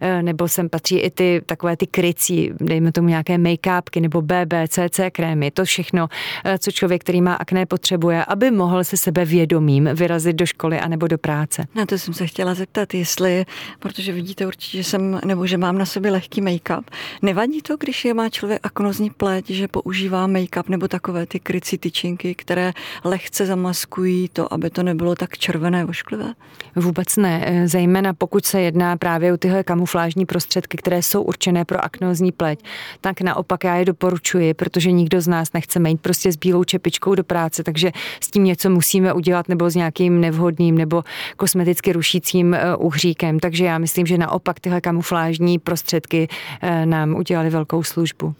Eh, 0.00 0.22
nebo 0.22 0.48
sem 0.48 0.68
patří 0.68 0.98
i 0.98 1.10
ty 1.10 1.42
takové 1.46 1.76
ty 1.76 1.86
krycí, 1.86 2.50
dejme 2.60 2.92
tomu 2.92 3.08
nějaké 3.08 3.38
make-up, 3.38 4.00
nebo 4.00 4.22
BB, 4.22 4.68
CC 4.68 5.10
krémy, 5.10 5.50
to 5.50 5.64
všechno, 5.64 6.08
eh, 6.44 6.58
co 6.58 6.70
člověk, 6.70 7.00
který 7.00 7.22
má 7.22 7.34
akné, 7.34 7.66
potřebuje, 7.66 8.24
aby 8.24 8.50
mohl 8.50 8.84
se 8.84 8.96
sebe 8.96 9.24
vědomím 9.24 9.88
vyrazit 9.94 10.36
do 10.36 10.46
školy 10.46 10.80
anebo 10.80 11.08
do 11.08 11.18
práce. 11.18 11.66
Na 11.74 11.86
to 11.86 11.98
jsem 11.98 12.14
se 12.14 12.26
chtěla 12.26 12.54
zeptat, 12.54 12.94
jestli, 12.94 13.46
protože 13.78 14.12
vidíte 14.12 14.46
určitě, 14.46 14.76
že 14.76 14.84
jsem, 14.84 15.20
nebo 15.24 15.46
že 15.46 15.58
mám 15.58 15.78
na 15.78 15.86
sobě 15.86 16.10
lehký 16.10 16.42
make-up. 16.42 16.82
Nevadí 17.22 17.62
to, 17.62 17.76
když 17.76 18.04
je 18.04 18.14
má 18.14 18.28
člověk 18.28 18.60
aknozní 18.62 19.10
pleť, 19.10 19.50
že 19.50 19.68
používá 19.68 20.26
make-up 20.26 20.68
nebo 20.68 20.88
takové 20.88 21.26
ty 21.26 21.40
krycí 21.40 21.78
tyčinky, 21.78 22.34
které 22.34 22.72
lehce 23.04 23.46
zamaskují 23.46 24.28
to, 24.28 24.54
aby 24.54 24.70
to 24.70 24.82
nebylo 24.82 25.14
tak 25.14 25.38
červené, 25.38 25.84
ošklivé? 25.84 26.34
Vůbec 26.76 27.16
ne, 27.16 27.44
eh, 27.46 27.68
zejména 27.68 28.14
pokud 28.14 28.46
se 28.46 28.60
jedná 28.60 28.96
právě 28.96 29.32
o 29.32 29.36
tyhle 29.36 29.64
kamuflážní 29.64 30.26
prostředky, 30.26 30.76
které 30.76 31.02
jsou 31.02 31.22
určené 31.22 31.64
pro 31.64 31.84
aknozní 31.84 32.32
pleť, 32.32 32.60
tak 33.00 33.20
naopak 33.20 33.64
já 33.64 33.76
je 33.76 33.84
doporučuji, 33.84 34.54
protože 34.54 34.92
nikdo 34.92 35.20
z 35.20 35.28
nás 35.28 35.52
nechce 35.52 35.78
mít 35.78 36.00
prostě 36.00 36.32
s 36.32 36.36
bílou 36.36 36.64
čepičkou 36.64 37.14
do 37.14 37.24
práce, 37.24 37.62
takže 37.62 37.92
s 38.20 38.30
tím 38.30 38.44
něco 38.44 38.70
musíme 38.70 39.12
udělat 39.12 39.48
nebo 39.48 39.70
s 39.70 39.74
nějakým 39.74 40.20
nevhodným 40.20 40.78
nebo 40.78 41.04
kosmeticky 41.36 41.92
rušícím 41.92 42.54
eh, 42.54 42.76
uhříkem. 42.76 43.38
Takže 43.38 43.64
já 43.64 43.78
myslím, 43.78 44.06
že 44.06 44.18
naopak 44.18 44.60
tyhle 44.60 44.80
kamuflážní 44.80 45.58
prostředky 45.58 46.28
eh, 46.62 46.86
nám 46.86 47.14
udělali 47.14 47.50
velkou 47.50 47.82
službu. 47.82 48.34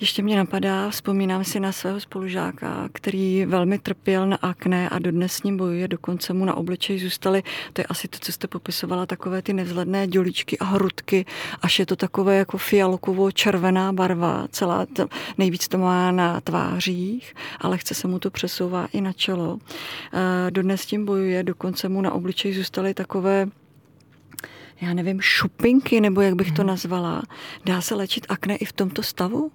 Ještě 0.00 0.22
mě 0.22 0.36
napadá, 0.36 0.90
vzpomínám 0.90 1.44
si 1.44 1.60
na 1.60 1.72
svého 1.72 2.00
spolužáka, 2.00 2.88
který 2.92 3.46
velmi 3.46 3.78
trpěl 3.78 4.26
na 4.26 4.36
akné 4.36 4.88
a 4.88 4.98
dodnes 4.98 5.32
s 5.32 5.42
ním 5.42 5.56
bojuje, 5.56 5.88
dokonce 5.88 6.32
mu 6.32 6.44
na 6.44 6.54
obličeji 6.54 6.98
zůstaly, 6.98 7.42
to 7.72 7.80
je 7.80 7.84
asi 7.84 8.08
to, 8.08 8.18
co 8.20 8.32
jste 8.32 8.46
popisovala, 8.48 9.06
takové 9.06 9.42
ty 9.42 9.52
nevzhledné 9.52 10.06
děličky 10.06 10.58
a 10.58 10.64
hrudky, 10.64 11.26
až 11.62 11.78
je 11.78 11.86
to 11.86 11.96
takové 11.96 12.36
jako 12.36 12.56
fialkovo-červená 12.58 13.92
barva, 13.92 14.46
celá, 14.50 14.86
to, 14.86 15.08
nejvíc 15.38 15.68
to 15.68 15.78
má 15.78 16.12
na 16.12 16.40
tvářích, 16.40 17.34
ale 17.60 17.78
chce 17.78 17.94
se 17.94 18.08
mu 18.08 18.18
to 18.18 18.30
přesouvá 18.30 18.86
i 18.92 19.00
na 19.00 19.12
čelo. 19.12 19.58
Eh, 20.12 20.50
dodnes 20.50 20.80
s 20.80 20.86
tím 20.86 21.04
bojuje, 21.04 21.42
dokonce 21.42 21.88
mu 21.88 22.00
na 22.00 22.12
obličeji 22.12 22.54
zůstaly 22.54 22.94
takové 22.94 23.48
já 24.80 24.94
nevím, 24.94 25.20
šupinky, 25.20 26.00
nebo 26.00 26.20
jak 26.20 26.34
bych 26.34 26.52
to 26.52 26.62
mhm. 26.62 26.68
nazvala. 26.68 27.22
Dá 27.64 27.80
se 27.80 27.94
léčit 27.94 28.26
akné 28.28 28.56
i 28.56 28.64
v 28.64 28.72
tomto 28.72 29.02
stavu? 29.02 29.50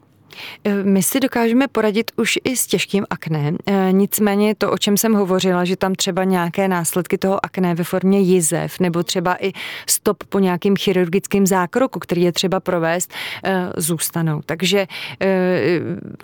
Eh, 0.63 0.83
my 0.83 1.03
si 1.03 1.19
dokážeme 1.19 1.67
poradit 1.67 2.11
už 2.17 2.39
i 2.43 2.55
s 2.55 2.67
těžkým 2.67 3.05
akné, 3.09 3.53
eh, 3.65 3.87
nicméně 3.91 4.55
to, 4.55 4.71
o 4.71 4.77
čem 4.77 4.97
jsem 4.97 5.13
hovořila, 5.13 5.65
že 5.65 5.75
tam 5.75 5.95
třeba 5.95 6.23
nějaké 6.23 6.67
následky 6.67 7.17
toho 7.17 7.45
akné 7.45 7.75
ve 7.75 7.83
formě 7.83 8.19
jizev 8.19 8.79
nebo 8.79 9.03
třeba 9.03 9.37
i 9.39 9.51
stop 9.87 10.23
po 10.23 10.39
nějakým 10.39 10.75
chirurgickým 10.75 11.47
zákroku, 11.47 11.99
který 11.99 12.21
je 12.21 12.31
třeba 12.31 12.59
provést, 12.59 13.13
eh, 13.43 13.69
zůstanou. 13.77 14.41
Takže 14.45 14.87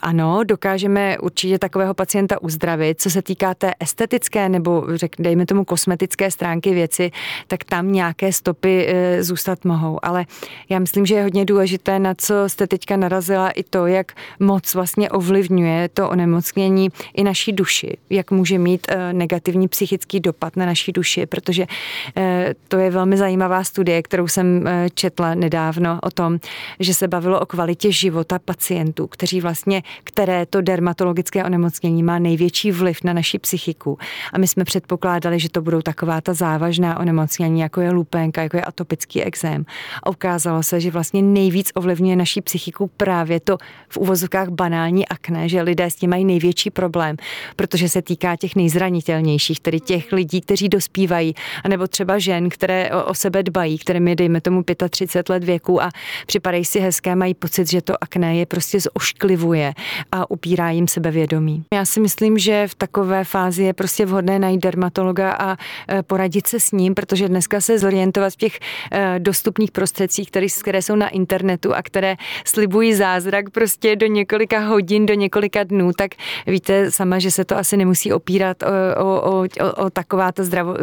ano, 0.01 0.43
dokážeme 0.43 1.17
určitě 1.17 1.59
takového 1.59 1.93
pacienta 1.93 2.41
uzdravit. 2.41 3.01
Co 3.01 3.09
se 3.09 3.21
týká 3.21 3.53
té 3.53 3.73
estetické 3.79 4.49
nebo 4.49 4.85
řek, 4.95 5.15
dejme 5.19 5.45
tomu 5.45 5.65
kosmetické 5.65 6.31
stránky 6.31 6.73
věci, 6.73 7.11
tak 7.47 7.63
tam 7.63 7.91
nějaké 7.91 8.33
stopy 8.33 8.93
zůstat 9.19 9.65
mohou. 9.65 9.99
Ale 10.05 10.25
já 10.69 10.79
myslím, 10.79 11.05
že 11.05 11.15
je 11.15 11.23
hodně 11.23 11.45
důležité, 11.45 11.99
na 11.99 12.13
co 12.17 12.49
jste 12.49 12.67
teďka 12.67 12.97
narazila, 12.97 13.49
i 13.49 13.63
to, 13.63 13.87
jak 13.87 14.00
jak 14.01 14.11
moc 14.39 14.73
vlastně 14.73 15.09
ovlivňuje 15.09 15.89
to 15.89 16.09
onemocnění 16.09 16.89
i 17.13 17.23
naší 17.23 17.51
duši, 17.53 17.97
jak 18.09 18.31
může 18.31 18.57
mít 18.57 18.87
eh, 18.89 19.13
negativní 19.13 19.67
psychický 19.67 20.19
dopad 20.19 20.55
na 20.55 20.65
naší 20.65 20.91
duši, 20.91 21.25
protože 21.25 21.65
eh, 22.17 22.53
to 22.67 22.77
je 22.77 22.89
velmi 22.89 23.17
zajímavá 23.17 23.63
studie, 23.63 24.01
kterou 24.01 24.27
jsem 24.27 24.67
eh, 24.67 24.89
četla 24.93 25.35
nedávno 25.35 25.99
o 26.03 26.11
tom, 26.11 26.39
že 26.79 26.93
se 26.93 27.07
bavilo 27.07 27.39
o 27.39 27.45
kvalitě 27.45 27.91
života 27.91 28.39
pacientů, 28.39 29.07
kteří 29.07 29.41
vlastně, 29.41 29.83
které 30.03 30.45
to 30.45 30.61
dermatologické 30.61 31.43
onemocnění 31.43 32.03
má 32.03 32.19
největší 32.19 32.71
vliv 32.71 33.03
na 33.03 33.13
naši 33.13 33.39
psychiku. 33.39 33.97
A 34.33 34.37
my 34.37 34.47
jsme 34.47 34.63
předpokládali, 34.63 35.39
že 35.39 35.49
to 35.49 35.61
budou 35.61 35.81
taková 35.81 36.21
ta 36.21 36.33
závažná 36.33 36.99
onemocnění, 36.99 37.59
jako 37.59 37.81
je 37.81 37.91
lupenka, 37.91 38.43
jako 38.43 38.57
je 38.57 38.63
atopický 38.63 39.23
exém. 39.23 39.65
A 40.03 40.09
ukázalo 40.09 40.63
se, 40.63 40.79
že 40.79 40.91
vlastně 40.91 41.21
nejvíc 41.21 41.71
ovlivňuje 41.75 42.15
naší 42.15 42.41
psychiku 42.41 42.89
právě 42.97 43.39
to 43.39 43.57
v 43.91 43.97
uvozovkách 43.97 44.49
banální 44.49 45.07
akné, 45.07 45.49
že 45.49 45.61
lidé 45.61 45.91
s 45.91 45.95
tím 45.95 46.09
mají 46.09 46.25
největší 46.25 46.69
problém, 46.69 47.15
protože 47.55 47.89
se 47.89 48.01
týká 48.01 48.35
těch 48.35 48.55
nejzranitelnějších, 48.55 49.59
tedy 49.59 49.79
těch 49.79 50.11
lidí, 50.11 50.41
kteří 50.41 50.69
dospívají, 50.69 51.35
anebo 51.63 51.87
třeba 51.87 52.19
žen, 52.19 52.49
které 52.49 52.91
o, 52.91 53.05
o 53.05 53.13
sebe 53.13 53.43
dbají, 53.43 53.77
které 53.77 53.99
mi 53.99 54.15
dejme 54.15 54.41
tomu 54.41 54.63
35 54.89 55.29
let 55.29 55.43
věku 55.43 55.83
a 55.83 55.89
připadají 56.25 56.65
si 56.65 56.79
hezké, 56.79 57.15
mají 57.15 57.33
pocit, 57.33 57.69
že 57.69 57.81
to 57.81 58.03
akné 58.03 58.35
je 58.35 58.45
prostě 58.45 58.79
zošklivuje 58.79 59.73
a 60.11 60.31
upírá 60.31 60.69
jim 60.69 60.87
sebevědomí. 60.87 61.63
Já 61.73 61.85
si 61.85 61.99
myslím, 61.99 62.37
že 62.37 62.67
v 62.67 62.75
takové 62.75 63.23
fázi 63.23 63.63
je 63.63 63.73
prostě 63.73 64.05
vhodné 64.05 64.39
najít 64.39 64.61
dermatologa 64.61 65.31
a 65.31 65.57
e, 65.89 66.03
poradit 66.03 66.47
se 66.47 66.59
s 66.59 66.71
ním, 66.71 66.95
protože 66.95 67.27
dneska 67.27 67.61
se 67.61 67.79
zorientovat 67.79 68.33
v 68.33 68.35
těch 68.35 68.59
e, 68.91 69.19
dostupných 69.19 69.71
prostředcích, 69.71 70.27
které, 70.27 70.47
které 70.61 70.81
jsou 70.81 70.95
na 70.95 71.09
internetu 71.09 71.73
a 71.73 71.81
které 71.81 72.15
slibují 72.45 72.93
zázrak 72.93 73.49
prostě 73.49 73.80
do 73.95 74.07
několika 74.07 74.59
hodin, 74.59 75.05
do 75.05 75.13
několika 75.13 75.63
dnů, 75.63 75.91
tak 75.93 76.11
víte 76.47 76.91
sama, 76.91 77.19
že 77.19 77.31
se 77.31 77.45
to 77.45 77.57
asi 77.57 77.77
nemusí 77.77 78.13
opírat 78.13 78.63
o, 78.63 78.67
o, 79.03 79.41
o, 79.41 79.85
o 79.85 79.89
taková 79.89 80.31
ta 80.31 80.43
zdravo, 80.43 80.75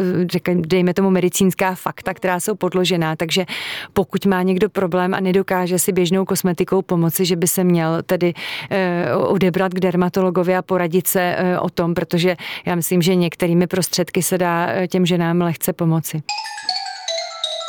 dejme 0.55 0.93
tomu 0.93 1.09
medicínská 1.09 1.75
fakta, 1.75 2.13
která 2.13 2.39
jsou 2.39 2.55
podložená. 2.55 3.15
Takže 3.15 3.45
pokud 3.93 4.25
má 4.25 4.43
někdo 4.43 4.69
problém 4.69 5.13
a 5.13 5.19
nedokáže 5.19 5.79
si 5.79 5.91
běžnou 5.91 6.25
kosmetikou 6.25 6.81
pomoci, 6.81 7.25
že 7.25 7.35
by 7.35 7.47
se 7.47 7.63
měl 7.63 8.03
tedy 8.03 8.33
e, 8.69 9.15
odebrat 9.15 9.73
k 9.73 9.79
dermatologovi 9.79 10.55
a 10.55 10.61
poradit 10.61 11.07
se 11.07 11.21
e, 11.21 11.59
o 11.59 11.69
tom, 11.69 11.93
protože 11.93 12.35
já 12.65 12.75
myslím, 12.75 13.01
že 13.01 13.15
některými 13.15 13.67
prostředky 13.67 14.23
se 14.23 14.37
dá 14.37 14.67
e, 14.69 14.87
těm 14.87 15.05
ženám 15.05 15.41
lehce 15.41 15.73
pomoci. 15.73 16.21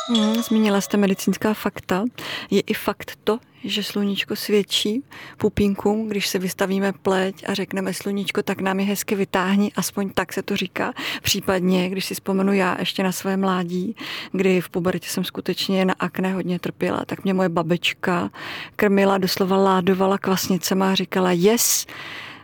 Hmm, 0.09 0.35
zmínila 0.35 0.81
jste 0.81 0.97
medicínská 0.97 1.53
fakta. 1.53 2.03
Je 2.51 2.61
i 2.61 2.73
fakt 2.73 3.11
to, 3.23 3.39
že 3.63 3.83
sluníčko 3.83 4.35
svědčí 4.35 5.03
pupínkům, 5.37 6.07
když 6.07 6.27
se 6.27 6.39
vystavíme 6.39 6.93
pleť 6.93 7.43
a 7.47 7.53
řekneme 7.53 7.93
sluníčko, 7.93 8.43
tak 8.43 8.61
nám 8.61 8.79
je 8.79 8.85
hezky 8.85 9.15
vytáhni, 9.15 9.71
aspoň 9.75 10.09
tak 10.09 10.33
se 10.33 10.43
to 10.43 10.55
říká. 10.55 10.93
Případně, 11.21 11.89
když 11.89 12.05
si 12.05 12.13
vzpomenu 12.13 12.53
já 12.53 12.75
ještě 12.79 13.03
na 13.03 13.11
své 13.11 13.37
mládí, 13.37 13.95
kdy 14.31 14.61
v 14.61 14.69
pubertě 14.69 15.09
jsem 15.09 15.23
skutečně 15.23 15.85
na 15.85 15.95
akné 15.99 16.33
hodně 16.33 16.59
trpěla, 16.59 17.05
tak 17.05 17.23
mě 17.23 17.33
moje 17.33 17.49
babička 17.49 18.29
krmila, 18.75 19.17
doslova 19.17 19.57
ládovala 19.57 20.17
kvasnicema 20.17 20.91
a 20.91 20.95
říkala, 20.95 21.31
yes, 21.31 21.85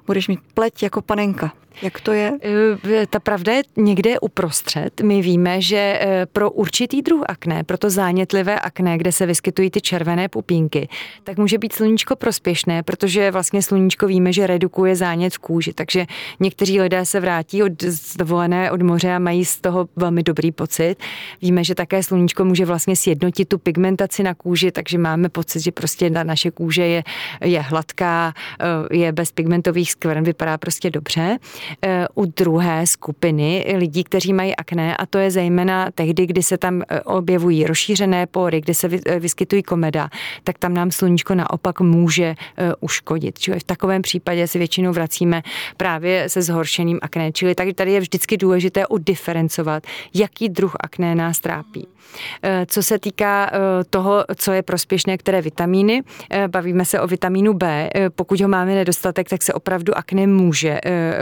budeš 0.08 0.28
mít 0.28 0.40
pleť 0.54 0.84
jako 0.84 1.02
panenka. 1.02 1.54
Jak 1.82 2.02
to 2.02 2.12
je? 2.12 2.34
Eh, 2.44 3.08
ta 3.10 3.20
pravda 3.20 3.54
je 3.54 3.64
někde 3.78 4.20
uprostřed. 4.20 5.02
My 5.02 5.22
víme, 5.22 5.62
že 5.62 6.00
eh, 6.02 6.26
pro 6.26 6.52
určitý 6.52 7.02
druh 7.02 7.24
akné, 7.28 7.64
pro 7.64 7.78
to 7.78 7.90
zánětlivé 7.90 8.60
akné, 8.60 8.98
kde 8.98 9.12
se 9.12 9.26
vyskytují 9.26 9.72
ty 9.72 9.82
červené 9.82 10.30
pupínky, 10.30 10.90
tak 11.24 11.38
může 11.38 11.58
být 11.58 11.74
sluníčko 11.74 12.16
prospěšné, 12.16 12.84
protože 12.84 13.32
vlastně 13.32 13.62
sluníčko 13.62 14.08
víme, 14.08 14.34
že 14.34 14.48
redukuje 14.48 14.96
zánět 14.96 15.34
v 15.34 15.40
kůži. 15.40 15.74
Takže 15.74 16.06
někteří 16.40 16.82
lidé 16.82 17.06
se 17.06 17.20
vrátí 17.20 17.64
od 17.64 17.72
dovolené 18.18 18.72
od 18.72 18.82
moře 18.82 19.14
a 19.14 19.20
mají 19.20 19.46
z 19.46 19.62
toho 19.62 19.88
velmi 19.96 20.24
dobrý 20.24 20.52
pocit. 20.52 20.96
Víme, 21.42 21.64
že 21.64 21.76
také 21.76 22.04
sluníčko 22.04 22.46
může 22.46 22.66
vlastně 22.66 22.96
sjednotit 22.96 23.46
tu 23.46 23.58
pigmentaci 23.58 24.24
na 24.24 24.34
kůži, 24.34 24.72
takže 24.72 24.98
máme 24.98 25.30
pocit, 25.30 25.60
že 25.60 25.72
prostě 25.72 26.10
na 26.10 26.24
naše 26.24 26.52
kůže 26.52 26.86
je, 26.86 27.04
je 27.44 27.62
hladká, 27.62 28.34
eh, 28.60 28.98
je 28.98 29.12
bez 29.12 29.32
pigmentových 29.32 29.92
skvrn, 29.92 30.24
vypadá 30.24 30.58
prostě 30.58 30.90
dobře. 30.90 31.38
Eh, 31.82 32.08
u 32.16 32.26
druhé 32.26 32.88
skupiny 32.88 33.66
lidí, 33.78 34.04
kteří 34.04 34.34
mají 34.34 34.56
akné 34.56 34.98
a 34.98 35.06
to 35.06 35.18
je 35.18 35.32
zejména 35.32 35.92
tehdy, 35.92 36.26
kdy 36.26 36.44
se 36.44 36.58
tam 36.58 36.82
eh, 36.82 37.02
objevují 37.02 37.68
rozšířené 37.68 38.28
pory, 38.28 38.62
kdy 38.62 38.74
se 38.74 38.90
eh, 39.06 39.20
vyskytují 39.20 39.64
komeda, 39.64 40.10
tak 40.44 40.58
tam 40.58 40.74
nám 40.74 40.92
sluníčko 40.92 41.36
naopak 41.36 41.82
může 41.82 42.36
uškodit. 42.80 43.40
Čili 43.40 43.60
v 43.60 43.64
takovém 43.64 44.02
případě 44.02 44.48
se 44.48 44.58
většinou 44.58 44.92
vracíme 44.92 45.42
právě 45.78 46.30
se 46.30 46.42
zhoršeným 46.42 47.00
akné. 47.02 47.32
Čili 47.32 47.56
tady 47.56 47.92
je 47.92 48.00
vždycky 48.00 48.38
důležité 48.38 48.88
udiferencovat, 48.88 49.84
jaký 50.14 50.50
druh 50.50 50.76
akné 50.80 51.16
nás 51.16 51.40
trápí. 51.40 51.88
Co 52.66 52.84
se 52.84 53.00
týká 53.00 53.52
toho, 53.90 54.26
co 54.36 54.52
je 54.52 54.62
prospěšné, 54.62 55.18
které 55.18 55.42
vitamíny, 55.42 56.04
bavíme 56.48 56.86
se 56.86 57.02
o 57.02 57.08
vitamínu 57.08 57.54
B. 57.54 57.90
Pokud 58.16 58.42
ho 58.42 58.48
máme 58.48 58.76
nedostatek, 58.76 59.30
tak 59.30 59.44
se 59.44 59.54
opravdu 59.54 59.98
akné 59.98 60.28
může 60.28 60.80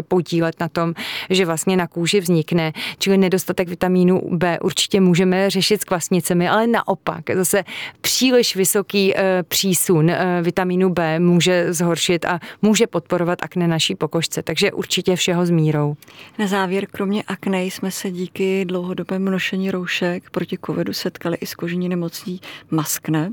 podívat 0.08 0.35
podílet 0.36 0.60
na 0.60 0.69
tom, 0.69 0.93
že 1.30 1.45
vlastně 1.45 1.78
na 1.78 1.88
kůži 1.88 2.19
vznikne. 2.19 2.74
Čili 3.00 3.17
nedostatek 3.17 3.69
vitamínu 3.69 4.21
B 4.32 4.60
určitě 4.60 5.02
můžeme 5.02 5.50
řešit 5.50 5.82
s 5.82 5.84
kvasnicemi, 5.84 6.50
ale 6.50 6.67
naopak 6.67 7.24
zase 7.36 7.63
příliš 8.02 8.56
vysoký 8.56 9.15
eh, 9.15 9.43
přísun 9.48 10.10
eh, 10.10 10.41
vitamínu 10.41 10.89
B 10.89 11.19
může 11.19 11.74
zhoršit 11.74 12.26
a 12.26 12.39
může 12.62 12.88
podporovat 12.88 13.39
akne 13.43 13.67
naší 13.67 13.95
pokožce, 13.95 14.43
takže 14.43 14.71
určitě 14.71 15.15
všeho 15.15 15.45
s 15.45 15.50
mírou. 15.50 15.95
Na 16.39 16.48
závěr, 16.48 16.86
kromě 16.91 17.24
akné 17.24 17.63
jsme 17.63 17.91
se 17.91 18.12
díky 18.12 18.65
dlouhodobému 18.65 19.30
nošení 19.30 19.71
roušek 19.71 20.30
proti 20.30 20.58
covidu 20.65 20.93
setkali 20.93 21.38
i 21.41 21.45
s 21.45 21.56
kožní 21.56 21.89
nemocí 21.89 22.41
maskne. 22.71 23.32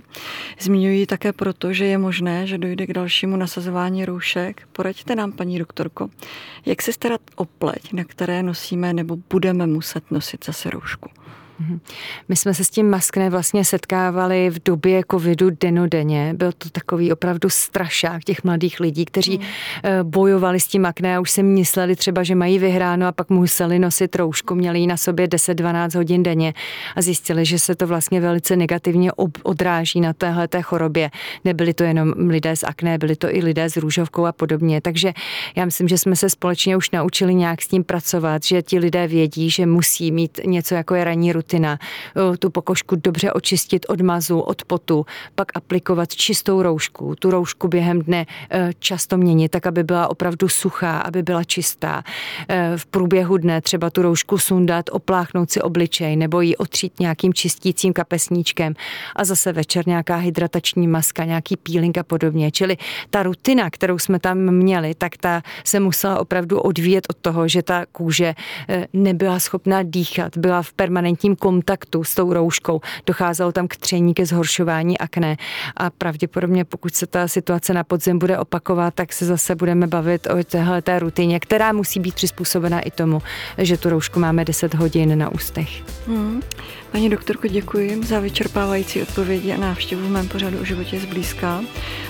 Zmiňuji 0.60 1.06
také 1.06 1.32
proto, 1.32 1.72
že 1.72 1.84
je 1.84 1.98
možné, 1.98 2.46
že 2.46 2.58
dojde 2.58 2.86
k 2.86 2.92
dalšímu 2.92 3.36
nasazování 3.36 4.04
roušek. 4.04 4.62
Poraďte 4.72 5.14
nám, 5.14 5.32
paní 5.32 5.58
doktorko, 5.58 6.08
jak 6.66 6.82
se 6.82 6.91
starat 6.92 7.20
o 7.36 7.44
pleť, 7.44 7.92
na 7.92 8.04
které 8.04 8.42
nosíme 8.42 8.92
nebo 8.92 9.16
budeme 9.30 9.66
muset 9.66 10.10
nosit 10.10 10.44
zase 10.44 10.70
roušku. 10.70 11.10
Mhm. 11.60 11.80
My 12.28 12.36
jsme 12.36 12.54
se 12.54 12.64
s 12.64 12.70
tím 12.70 12.90
maskne 12.90 13.30
vlastně 13.30 13.64
setkávali 13.64 14.50
v 14.50 14.62
době 14.64 15.02
covidu 15.10 15.50
denodenně. 15.60 16.34
Byl 16.36 16.52
to 16.52 16.70
takový 16.70 17.12
opravdu 17.12 17.50
strašák 17.50 18.24
těch 18.24 18.44
mladých 18.44 18.80
lidí, 18.80 19.04
kteří 19.04 19.38
mm. 19.38 19.44
bojovali 20.10 20.60
s 20.60 20.66
tím 20.66 20.86
akné 20.86 21.16
a 21.16 21.20
už 21.20 21.30
si 21.30 21.42
mysleli 21.42 21.96
třeba, 21.96 22.22
že 22.22 22.34
mají 22.34 22.58
vyhráno 22.58 23.06
a 23.06 23.12
pak 23.12 23.30
museli 23.30 23.78
nosit 23.78 24.16
roušku, 24.16 24.54
měli 24.54 24.80
ji 24.80 24.86
na 24.86 24.96
sobě 24.96 25.26
10-12 25.26 25.96
hodin 25.96 26.22
denně 26.22 26.54
a 26.96 27.02
zjistili, 27.02 27.44
že 27.44 27.58
se 27.58 27.74
to 27.74 27.86
vlastně 27.86 28.20
velice 28.20 28.56
negativně 28.56 29.12
odráží 29.42 30.00
na 30.00 30.12
téhle 30.12 30.48
té 30.48 30.62
chorobě. 30.62 31.10
Nebyli 31.44 31.74
to 31.74 31.84
jenom 31.84 32.12
lidé 32.12 32.56
s 32.56 32.66
akné, 32.66 32.98
byli 32.98 33.16
to 33.16 33.34
i 33.34 33.40
lidé 33.40 33.70
s 33.70 33.76
růžovkou 33.76 34.26
a 34.26 34.32
podobně. 34.32 34.80
Takže 34.80 35.12
já 35.56 35.64
myslím, 35.64 35.88
že 35.88 35.98
jsme 35.98 36.16
se 36.16 36.30
společně 36.30 36.76
už 36.76 36.90
naučili 36.90 37.34
nějak 37.34 37.62
s 37.62 37.68
tím 37.68 37.84
pracovat, 37.84 38.44
že 38.44 38.62
ti 38.62 38.78
lidé 38.78 39.06
vědí, 39.06 39.50
že 39.50 39.66
musí 39.66 40.12
mít 40.12 40.40
něco 40.44 40.74
jako 40.74 40.94
je 40.94 41.04
ranní 41.04 41.32
rutina 41.42 41.52
rutina, 41.52 41.78
tu 42.38 42.50
pokožku 42.50 42.96
dobře 42.96 43.32
očistit 43.32 43.86
od 43.88 44.00
mazu, 44.00 44.40
od 44.40 44.64
potu, 44.64 45.06
pak 45.34 45.48
aplikovat 45.54 46.14
čistou 46.14 46.62
roušku, 46.62 47.14
tu 47.18 47.30
roušku 47.30 47.68
během 47.68 48.02
dne 48.02 48.26
e, 48.50 48.70
často 48.78 49.16
měnit, 49.16 49.48
tak 49.48 49.66
aby 49.66 49.84
byla 49.84 50.10
opravdu 50.10 50.48
suchá, 50.48 50.98
aby 50.98 51.22
byla 51.22 51.44
čistá. 51.44 52.02
E, 52.48 52.78
v 52.78 52.86
průběhu 52.86 53.36
dne 53.36 53.60
třeba 53.60 53.90
tu 53.90 54.02
roušku 54.02 54.38
sundat, 54.38 54.90
opláchnout 54.90 55.50
si 55.50 55.60
obličej 55.60 56.16
nebo 56.16 56.40
ji 56.40 56.56
otřít 56.56 57.00
nějakým 57.00 57.34
čistícím 57.34 57.92
kapesníčkem 57.92 58.74
a 59.16 59.24
zase 59.24 59.52
večer 59.52 59.86
nějaká 59.86 60.16
hydratační 60.16 60.88
maska, 60.88 61.24
nějaký 61.24 61.56
peeling 61.56 61.98
a 61.98 62.02
podobně. 62.02 62.50
Čili 62.50 62.76
ta 63.10 63.22
rutina, 63.22 63.70
kterou 63.70 63.98
jsme 63.98 64.18
tam 64.18 64.38
měli, 64.38 64.94
tak 64.94 65.16
ta 65.16 65.42
se 65.64 65.80
musela 65.80 66.20
opravdu 66.20 66.60
odvíjet 66.60 67.06
od 67.10 67.16
toho, 67.16 67.48
že 67.48 67.62
ta 67.62 67.86
kůže 67.92 68.34
nebyla 68.92 69.40
schopná 69.40 69.82
dýchat, 69.82 70.36
byla 70.38 70.62
v 70.62 70.72
permanentním 70.72 71.31
kontaktu 71.36 72.04
s 72.04 72.14
tou 72.14 72.32
rouškou. 72.32 72.80
Docházelo 73.06 73.52
tam 73.52 73.68
k 73.68 73.76
tření, 73.76 74.14
ke 74.14 74.26
zhoršování 74.26 74.98
akné 74.98 75.36
a 75.76 75.90
pravděpodobně 75.90 76.64
pokud 76.64 76.94
se 76.94 77.06
ta 77.06 77.28
situace 77.28 77.74
na 77.74 77.84
podzim 77.84 78.18
bude 78.18 78.38
opakovat, 78.38 78.94
tak 78.94 79.12
se 79.12 79.26
zase 79.26 79.54
budeme 79.54 79.86
bavit 79.86 80.26
o 80.26 80.44
téhle 80.44 80.82
té 80.82 80.98
rutině, 80.98 81.40
která 81.40 81.72
musí 81.72 82.00
být 82.00 82.14
přizpůsobena 82.14 82.80
i 82.80 82.90
tomu, 82.90 83.22
že 83.58 83.76
tu 83.76 83.90
roušku 83.90 84.20
máme 84.20 84.44
10 84.44 84.74
hodin 84.74 85.18
na 85.18 85.28
ústech. 85.28 85.68
Hmm. 86.06 86.42
Paní 86.92 87.10
doktorko, 87.10 87.48
děkuji 87.48 88.00
za 88.04 88.20
vyčerpávající 88.20 89.02
odpovědi 89.02 89.52
a 89.52 89.56
návštěvu 89.56 90.02
v 90.02 90.10
mém 90.10 90.28
pořadu 90.28 90.58
o 90.58 90.64
životě 90.64 91.00
zblízka 91.00 91.60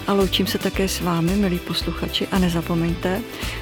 a 0.06 0.12
loučím 0.12 0.46
se 0.46 0.58
také 0.58 0.88
s 0.88 1.00
vámi, 1.00 1.36
milí 1.36 1.58
posluchači, 1.58 2.26
a 2.26 2.38
nezapomeňte, 2.38 3.20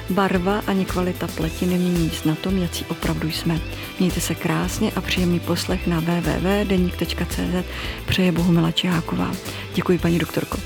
barva 0.09 0.63
ani 0.67 0.85
kvalita 0.85 1.27
pleti 1.27 1.65
nemění 1.65 2.03
nic 2.03 2.23
na 2.23 2.35
tom, 2.35 2.57
jaký 2.57 2.85
opravdu 2.85 3.31
jsme. 3.31 3.61
Mějte 3.99 4.21
se 4.21 4.35
krásně 4.35 4.91
a 4.95 5.01
příjemný 5.01 5.39
poslech 5.39 5.87
na 5.87 5.99
www.denik.cz. 5.99 7.65
Přeje 8.07 8.31
Bohumila 8.31 8.71
Čiháková. 8.71 9.31
Děkuji, 9.75 9.99
paní 9.99 10.19
doktorko. 10.19 10.57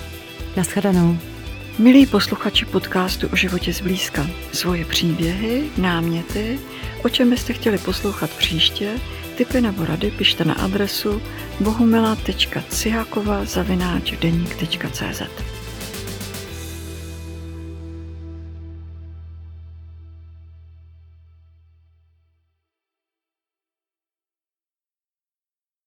Naschledanou. 0.57 1.17
Milí 1.79 2.05
posluchači 2.05 2.65
podcastu 2.65 3.27
o 3.33 3.35
životě 3.35 3.73
zblízka, 3.73 4.27
svoje 4.51 4.85
příběhy, 4.85 5.63
náměty, 5.77 6.59
o 7.03 7.09
čem 7.09 7.29
byste 7.29 7.53
chtěli 7.53 7.77
poslouchat 7.77 8.29
příště, 8.29 8.91
typy 9.35 9.61
nebo 9.61 9.85
rady 9.85 10.11
pište 10.11 10.45
na 10.45 10.53
adresu 10.53 11.21
deník.cz. 14.17 15.54